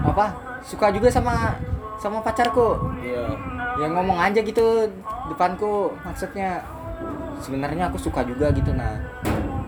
[0.01, 0.33] apa
[0.65, 1.53] suka juga sama
[2.01, 2.81] sama pacarku.
[3.05, 3.37] Iya.
[3.77, 4.89] Ya ngomong aja gitu
[5.29, 6.65] depanku maksudnya
[7.37, 8.97] sebenarnya aku suka juga gitu nah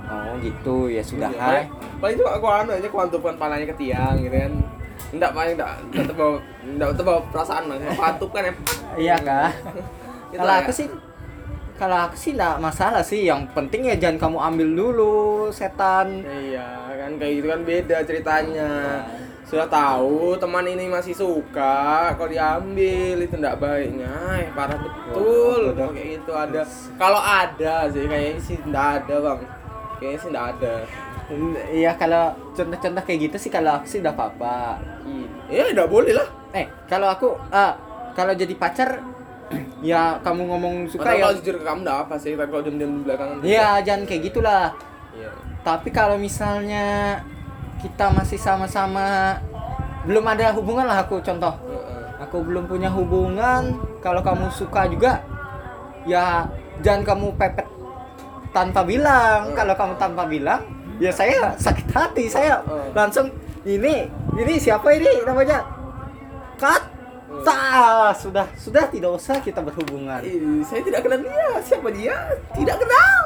[0.10, 0.90] oh gitu.
[0.90, 1.64] Ya sudah Iya, hai.
[2.02, 4.54] paling- itu aku anu aja aku antupkan palanya ke tiang gitu kan.
[5.14, 8.54] Enggak paling enggak enggak terbawa enggak terbawa perasaan mas aku antupkan ya.
[8.98, 9.50] Iya kak.
[10.34, 10.90] Gitu kalau aku sih,
[11.84, 13.28] kalau aku sih nggak masalah sih.
[13.28, 15.16] Yang penting ya jangan kamu ambil dulu
[15.52, 16.24] setan.
[16.24, 18.72] iya kan kayak gitu kan beda ceritanya.
[19.44, 24.16] Sudah tahu teman ini masih suka kalau diambil itu enggak baiknya.
[24.40, 25.76] Eh, parah betul.
[25.76, 25.92] waduh.
[25.92, 26.62] kayak gitu ada.
[26.96, 29.40] Kalau ada sih kayaknya sih enggak ada bang.
[30.00, 30.76] Kayaknya sih enggak ada.
[31.68, 32.24] Iya kalau
[32.56, 34.80] contoh-contoh kayak gitu sih kalau aku sih udah apa-apa.
[35.52, 35.68] iya.
[35.68, 36.28] Enggak boleh lah.
[36.56, 37.76] Eh kalau aku, ah
[38.16, 39.02] kalau jadi pacar,
[39.94, 41.28] ya kamu ngomong suka ya.
[41.28, 44.22] kalau jujur ke kamu enggak apa sih tapi kalau diam-diam di belakangan Iya jangan kayak
[44.32, 44.66] gitulah.
[45.14, 45.32] iya.
[45.64, 47.20] Tapi kalau misalnya
[47.80, 49.40] kita masih sama-sama
[50.04, 51.56] belum ada hubungan lah aku contoh.
[52.20, 55.20] Aku belum punya hubungan kalau kamu suka juga
[56.04, 56.48] ya
[56.84, 57.68] jangan kamu pepet
[58.52, 59.52] tanpa bilang.
[59.56, 60.62] Kalau kamu tanpa bilang
[61.02, 62.62] ya saya sakit hati saya
[62.94, 63.28] langsung
[63.64, 65.64] ini ini siapa ini namanya?
[66.60, 66.93] Cut
[67.42, 71.48] Tah, sudah sudah tidak usah kita berhubungan Ih, saya tidak kenal dia.
[71.60, 72.16] Siapa dia?
[72.54, 73.24] Tidak kenal.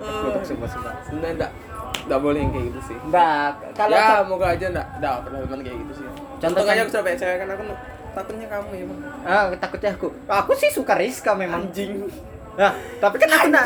[0.00, 1.52] Untuk semua semua Sebenarnya enggak
[2.00, 2.96] enggak boleh yang kayak gitu sih.
[2.98, 6.06] Enggak, kalau ya, moga aja enggak enggak pernah teman kayak gitu sih.
[6.40, 7.62] Contoh aja kan- aku sampai saya kan aku
[8.10, 9.00] takutnya kamu ya, Bang.
[9.22, 12.10] ah, takutnya aku aku sih suka Rizka memang Anjing.
[12.58, 13.64] nah, tapi kan aku enggak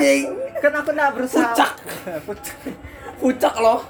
[0.61, 1.73] kan aku enggak berusaha Pucak.
[2.29, 2.57] Pucak.
[3.17, 3.81] Pucak loh.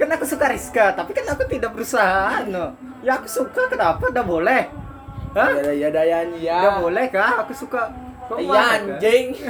[0.00, 2.72] Kan aku suka Rizka tapi kan aku tidak berusaha no.
[3.04, 4.08] Ya aku suka kenapa?
[4.08, 4.72] Udah boleh.
[5.36, 5.60] Hah?
[5.60, 6.58] Ya ya dayan ya.
[6.64, 7.92] udah boleh kah aku suka.
[8.40, 9.36] Iya anjing.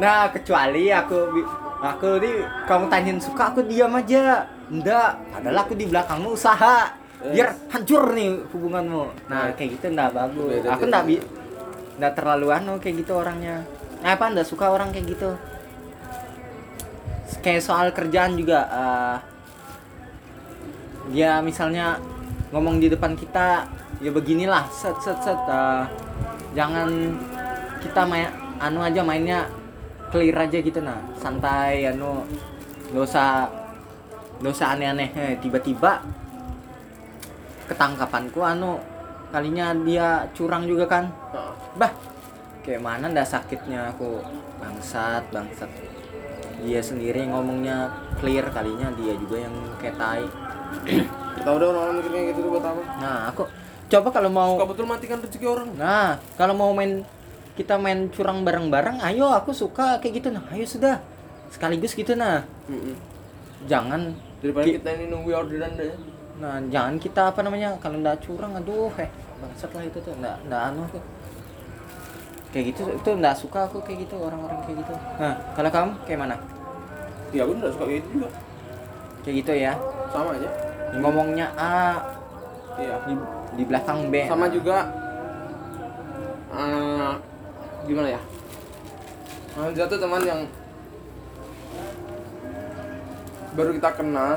[0.00, 1.42] nah kecuali aku
[1.82, 2.34] aku nih
[2.64, 4.48] kamu tanyain suka aku diam aja.
[4.72, 6.96] Enggak padahal aku di belakangmu usaha.
[7.20, 9.28] Biar hancur nih hubunganmu.
[9.28, 9.46] Nah Nah.
[9.52, 10.64] kayak gitu enggak bagus.
[10.64, 11.20] Aku enggak bi
[12.00, 13.68] enggak terlalu anu kayak gitu orangnya.
[14.00, 15.36] Nah, apa enggak suka orang kayak gitu
[17.40, 19.16] kayak soal kerjaan juga eh,
[21.16, 21.96] ya misalnya
[22.52, 23.64] ngomong di depan kita
[24.00, 25.84] ya beginilah set set set eh,
[26.54, 26.88] jangan
[27.80, 28.28] kita main
[28.60, 29.48] anu aja mainnya
[30.12, 32.24] clear aja gitu nah santai anu
[32.92, 33.48] nggak usah
[34.40, 36.00] nggak usah aneh-aneh Eh, tiba-tiba
[37.68, 38.80] ketangkapanku anu
[39.30, 41.04] kalinya dia curang juga kan?
[41.30, 41.54] Heeh.
[41.78, 41.92] bah
[42.66, 44.18] kayak mana ndak sakitnya aku?
[44.58, 45.70] Bangsat bangsat
[46.60, 50.24] dia sendiri ngomongnya clear kalinya dia juga yang kayak tai
[51.40, 52.82] Tahu dong orang mikir kayak gitu tuh buat apa?
[52.96, 53.42] nah aku
[53.88, 55.68] coba kalau mau Suka betul matikan rezeki orang.
[55.74, 57.02] nah kalau mau main
[57.52, 61.00] kita main curang bareng-bareng ayo aku suka kayak gitu nah ayo sudah
[61.48, 62.94] sekaligus gitu nah Mm-mm.
[63.64, 65.92] jangan Daripada Ki- kita ini nunggu orderan deh.
[66.38, 70.36] nah jangan kita apa namanya kalau ndak curang aduh eh bangsat lah itu tuh ndak
[70.46, 71.02] ndak anu tuh
[72.50, 76.20] kayak gitu itu ndak suka aku kayak gitu orang-orang kayak gitu nah kalau kamu kayak
[76.20, 76.36] mana
[77.30, 78.28] Ya aku nggak suka kayak gitu juga.
[79.22, 79.72] kayak gitu ya
[80.10, 80.50] Sama aja.
[80.98, 81.94] ngomongnya A
[82.74, 82.96] Iya.
[83.04, 83.14] di,
[83.54, 84.90] di belakang B Sama juga.
[86.50, 87.12] eh,
[87.84, 88.20] gimana ya?
[89.52, 90.42] Hamzah tuh teman yang
[93.52, 94.32] baru kita kenal.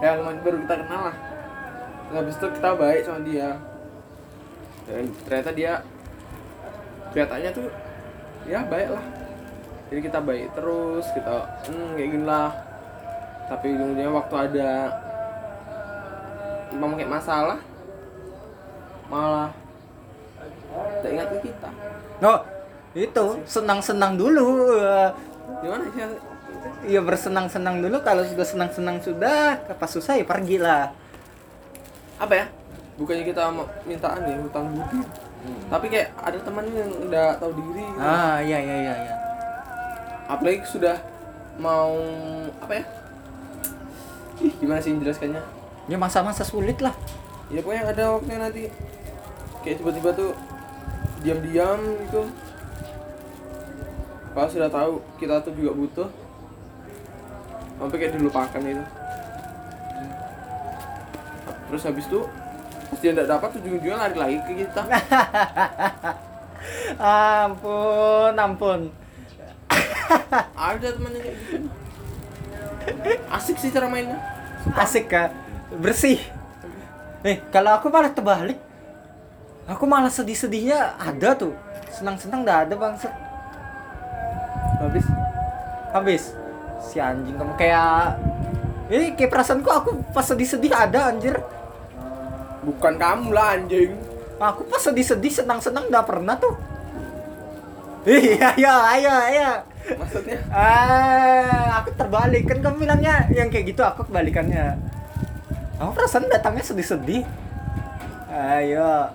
[0.00, 1.16] Ya lumayan baru kita kenal lah.
[2.10, 3.48] Habis itu kita baik sama dia.
[4.84, 5.72] Dan ternyata dia
[7.14, 7.70] kelihatannya tuh
[8.50, 9.04] ya baik lah.
[9.88, 12.50] Jadi kita baik terus, kita hmm, kayak gini lah.
[13.46, 14.70] Tapi ujung-ujungnya waktu ada
[16.74, 17.58] mau kayak masalah
[19.06, 19.54] malah
[21.04, 21.70] tak ingat ke kita.
[22.24, 22.40] Oh
[22.94, 24.74] itu senang-senang dulu
[25.62, 26.02] gimana sih?
[26.84, 30.90] Iya bersenang-senang dulu kalau sudah senang-senang sudah pas susah ya pergi lah
[32.18, 32.46] apa ya?
[32.94, 35.02] Bukannya kita mau mintaan ya hutang budi
[35.68, 37.84] tapi kayak ada teman yang udah tahu diri.
[37.84, 38.00] Gitu.
[38.00, 39.14] ah iya iya iya iya.
[40.28, 40.96] Apalagi sudah
[41.60, 41.96] mau
[42.60, 42.84] apa ya?
[44.40, 45.42] Ih gimana sih menjelaskannya?
[45.90, 46.96] Ya masa-masa sulit lah.
[47.52, 48.72] Ya pokoknya ada waktunya nanti.
[49.60, 50.30] Kayak tiba-tiba tuh
[51.24, 52.22] diam-diam gitu.
[54.34, 56.08] Kalau sudah tahu kita tuh juga butuh
[57.78, 58.84] sampai kayak dilupakan itu.
[61.68, 62.20] Terus habis itu
[62.94, 64.82] pas dia nggak dapat ujung-ujungnya lari lagi ke kita.
[67.42, 68.80] Ampun ampun.
[70.54, 71.66] Ada temannya kayak gitu.
[73.34, 74.22] Asik sih cara mainnya.
[74.78, 75.34] Asik kak.
[75.74, 76.22] Bersih.
[77.26, 78.62] Eh kalau aku malah terbalik.
[79.66, 81.50] Aku malah sedih-sedihnya ada tuh.
[81.90, 83.10] Senang-senang nggak ada bangsa
[84.78, 85.06] habis?
[85.90, 86.22] Habis.
[86.78, 88.22] Si anjing kamu kayak
[88.92, 91.40] ini kayak perasaanku aku pas sedih-sedih ada anjir
[92.64, 93.92] bukan kamu lah anjing.
[94.40, 96.56] Aku pas sedih-sedih senang-senang nggak pernah tuh.
[98.04, 99.50] Iya ayo ayo ayo.
[99.96, 100.38] Maksudnya?
[100.52, 102.44] Ah aku terbalik.
[102.44, 104.76] Kan kamu bilangnya yang kayak gitu aku kebalikannya.
[105.80, 107.24] Aku perasaan datangnya sedih-sedih.
[108.28, 109.08] Ayo.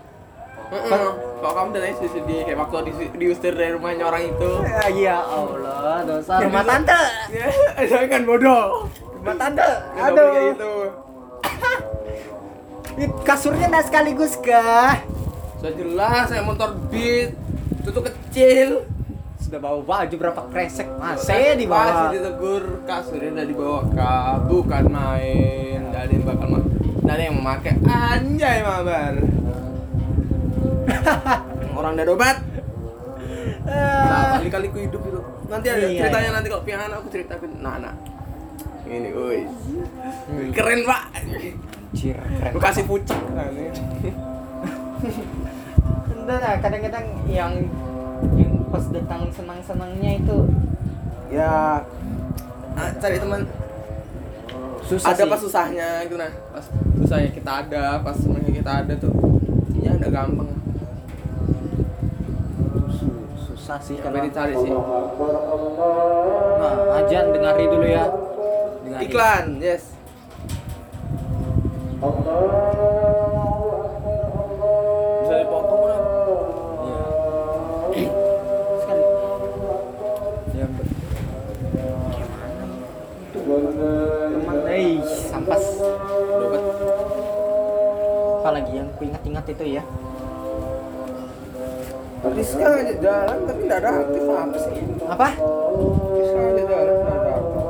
[0.70, 1.06] Heeh.
[1.41, 4.50] Kok kamu udah nangis sedih kayak waktu di, diusir dari rumahnya orang itu.
[4.93, 7.02] Ya Allah dosa rumah tante.
[7.34, 7.47] Ya,
[7.89, 8.86] jangan bodoh.
[9.18, 9.70] rumah tante.
[9.97, 10.30] Aduh.
[10.54, 10.74] gitu.
[13.22, 15.00] Kasurnya nggak sekaligus kah
[15.56, 17.32] Sudah jelas saya motor beat.
[17.78, 18.70] Itu tuh kecil.
[19.39, 24.36] sudah bawa baju berapa kresek masih di Masih bawah ditegur kasurnya udah dibawa kak.
[24.45, 25.80] Bukan main.
[25.89, 26.60] Nggak ada yang bakal ma
[27.02, 27.74] nggak ada yang memakai.
[27.82, 29.14] Anjay mabar.
[31.80, 32.38] Orang udah dobat.
[33.66, 35.20] Nah kali kali ku hidup itu.
[35.47, 36.36] Nanti ada Iya, ceritanya iya.
[36.36, 37.50] nanti kok piano aku ceritakan.
[37.58, 37.95] Nah nah.
[38.86, 39.39] Ini woi.
[40.52, 41.04] Keren pak
[41.89, 42.53] Anjir, keren.
[42.53, 43.73] Aku kasih pucuk nah, ini.
[46.13, 47.53] Enggak lah, kadang-kadang yang
[48.37, 50.37] yang pas datang senang-senangnya itu.
[51.33, 51.81] Ya
[52.77, 53.41] ah, cari teman.
[54.85, 55.29] Susah ada sih.
[55.33, 56.29] pas susahnya gitu nah.
[56.53, 56.65] Pas
[57.01, 59.13] susahnya kita ada pas senangnya kita ada tuh
[59.81, 60.49] ya udah gampang.
[62.93, 64.71] Su- susah sih tapi kalau dicari sih.
[66.59, 68.05] Nah, ajan dengari dulu ya.
[68.85, 69.01] Dengari.
[69.09, 69.99] iklan yes
[75.19, 76.01] bisa dipotong kan
[76.80, 77.01] Iya.
[78.80, 79.03] sekali.
[80.53, 80.97] Ya ber-
[84.30, 85.63] teman eh sampas.
[86.30, 86.63] Dobat
[88.39, 89.84] apalagi yang ku ingat-ingat itu ya.
[92.30, 94.75] Rizka aja jalan tapi nggak ada aktif apa sih?
[95.05, 95.27] Apa?
[96.11, 97.63] Rizka aja jalan nggak ada aktif.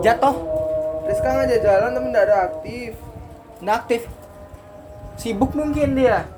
[0.00, 0.36] Jatuh.
[1.04, 2.90] Rizka aja jalan tapi nggak ada aktif
[3.58, 4.02] nggak aktif.
[5.18, 6.30] Sibuk mungkin dia.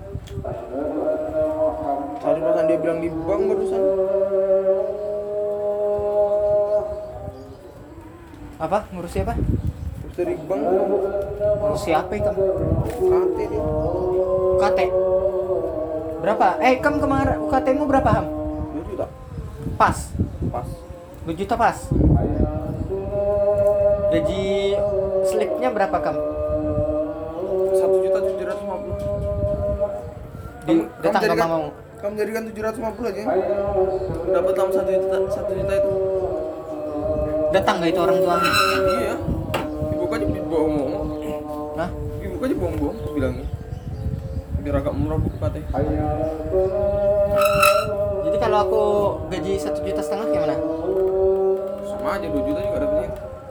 [2.21, 3.83] Tadi barusan dia bilang di bank barusan.
[8.61, 8.79] Apa?
[8.93, 10.62] Ngurus siapa terus dari bank.
[11.61, 12.45] Ngurus siapa kamu
[12.97, 13.62] kate dia.
[14.61, 14.79] KT
[16.21, 16.49] berapa?
[16.61, 18.27] Eh kamu kemarin KT mu berapa ham?
[18.77, 19.07] Dua juta.
[19.77, 19.99] Pas.
[20.53, 20.68] Pas.
[21.29, 21.77] 2 juta pas.
[24.11, 24.75] Gaji
[25.29, 26.16] slipnya berapa kam
[31.01, 31.66] di datang nggak mau
[32.01, 33.22] kamu jadikan tujuh ratus lima puluh aja.
[34.32, 35.92] Dapat dalam satu juta satu juta itu.
[37.53, 38.51] Datang nggak itu orang tuanya?
[38.88, 39.14] Iya.
[40.01, 41.09] Ibu aja bohong-bohong
[41.76, 41.90] Hah?
[42.24, 43.46] ibu aja bohong-bohong bilangnya
[44.61, 45.68] biar agak murah bu katanya.
[48.28, 48.82] Jadi kalau aku
[49.32, 50.57] gaji satu juta setengah gimana?
[51.84, 53.11] Sama aja dua juta juga dapetnya.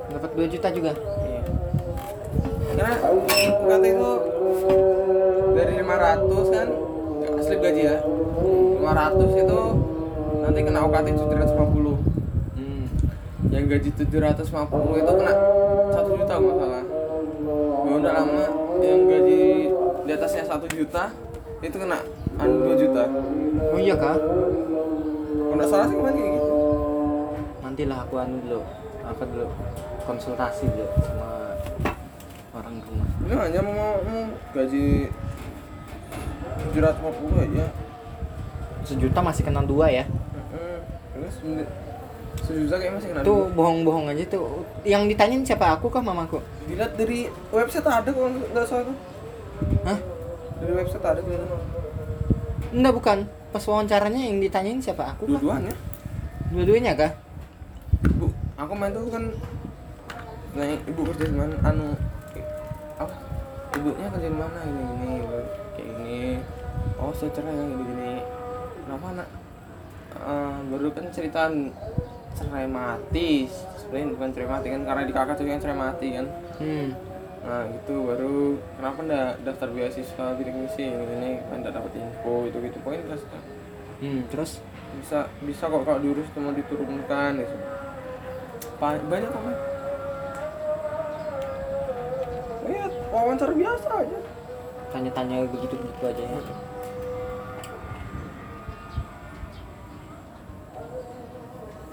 [0.10, 0.92] Dapat 2 juta juga?
[0.98, 1.42] Iya.
[2.66, 2.94] Karena
[3.70, 4.12] kata itu
[5.54, 6.68] dari 500 kan
[7.50, 7.98] asli gaji ya.
[8.78, 9.62] 500 itu
[10.46, 11.98] nanti kena UKT 750.
[12.54, 12.86] hmm.
[13.50, 15.34] Yang gaji 750 itu kena
[15.90, 16.84] 1 juta nggak salah.
[17.90, 18.46] Ya udah lama
[18.86, 19.42] yang gaji
[20.06, 21.10] di atasnya 1 juta
[21.66, 21.98] itu kena
[22.38, 23.04] anu 2 juta.
[23.74, 26.54] oh iya kak Kalau nggak salah sih kemarin kayak gitu.
[27.66, 28.62] nantilah aku anu dulu
[29.02, 29.46] apa dulu
[30.06, 31.58] konsultasi dulu sama
[32.54, 34.22] orang rumah Ini hanya mau, mau
[34.54, 35.10] gaji
[36.72, 37.66] 750 aja.
[38.82, 40.06] sejuta masih kena dua ya.
[41.12, 41.36] Terus
[42.40, 43.52] sejuta kayak masih kena dua.
[43.52, 48.66] bohong-bohong aja tuh yang ditanyain siapa aku kah mamaku Dilihat dari website ada kalau nggak
[48.66, 48.98] salah tuh.
[49.84, 50.00] Hah?
[50.58, 51.36] Dari website ada tuh.
[52.70, 53.18] enggak bukan
[53.50, 55.74] pas wawancaranya yang ditanyain siapa aku kah Dua-duanya.
[56.50, 57.12] dua-duanya kah
[58.12, 59.24] Bu, aku main tuh kan
[60.52, 61.94] nanya ibu kerja di mana anu
[62.32, 62.50] i-
[62.96, 63.14] apa
[63.76, 65.14] ibunya kerja di mana ini ini
[67.00, 68.14] oh saya cerai yang gini gini
[68.86, 69.30] kenapa nak.
[70.20, 71.48] Eh, baru kan cerita
[72.36, 73.48] cerai mati.
[73.80, 76.26] Sebenarnya bukan cerai mati kan karena di kakak tuh yang cerai mati kan.
[76.60, 76.88] Hmm.
[77.46, 77.96] Nah gitu.
[78.04, 82.78] Baru kenapa ndak daftar beasiswa bidik misi ini ini kan ndak dapat info itu gitu
[82.84, 83.24] poin terus
[84.04, 84.52] hmm terus?
[85.00, 87.56] Bisa bisa kok kalau diurus cuma diturunkan gitu.
[88.82, 89.56] Banyak kok kan
[92.70, 94.20] ya wawancara biasa aja.
[94.90, 96.69] Tanya-tanya begitu begitu aja ya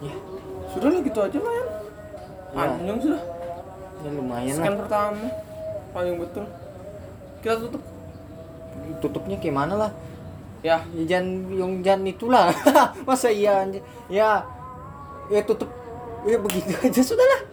[0.01, 0.15] ya
[0.73, 1.67] sudah lah gitu aja lah ya
[2.57, 2.73] Ya.
[2.73, 3.23] panjang sudah.
[4.01, 4.65] Ya lumayan lah.
[4.65, 5.27] Scan pertama.
[5.93, 6.45] Paling betul.
[7.45, 7.83] Kita tutup.
[9.05, 9.91] Tutupnya gimana lah?
[10.65, 10.81] Ya.
[10.97, 12.45] Ya jangan yang jangan itulah.
[13.09, 14.41] Masa iya anjir ya.
[15.29, 15.69] Ya tutup.
[16.25, 17.45] Ya begitu aja sudahlah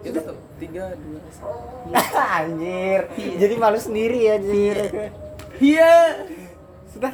[0.00, 0.38] kita tutup.
[0.56, 1.92] Tiga dua satu.
[2.40, 3.00] Anjir.
[3.14, 4.76] Jadi malu sendiri anjir.
[5.60, 6.24] Iya.
[6.88, 7.12] Sudah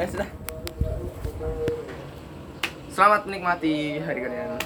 [0.00, 0.28] ya sudah
[2.92, 4.60] selamat menikmati hari kalian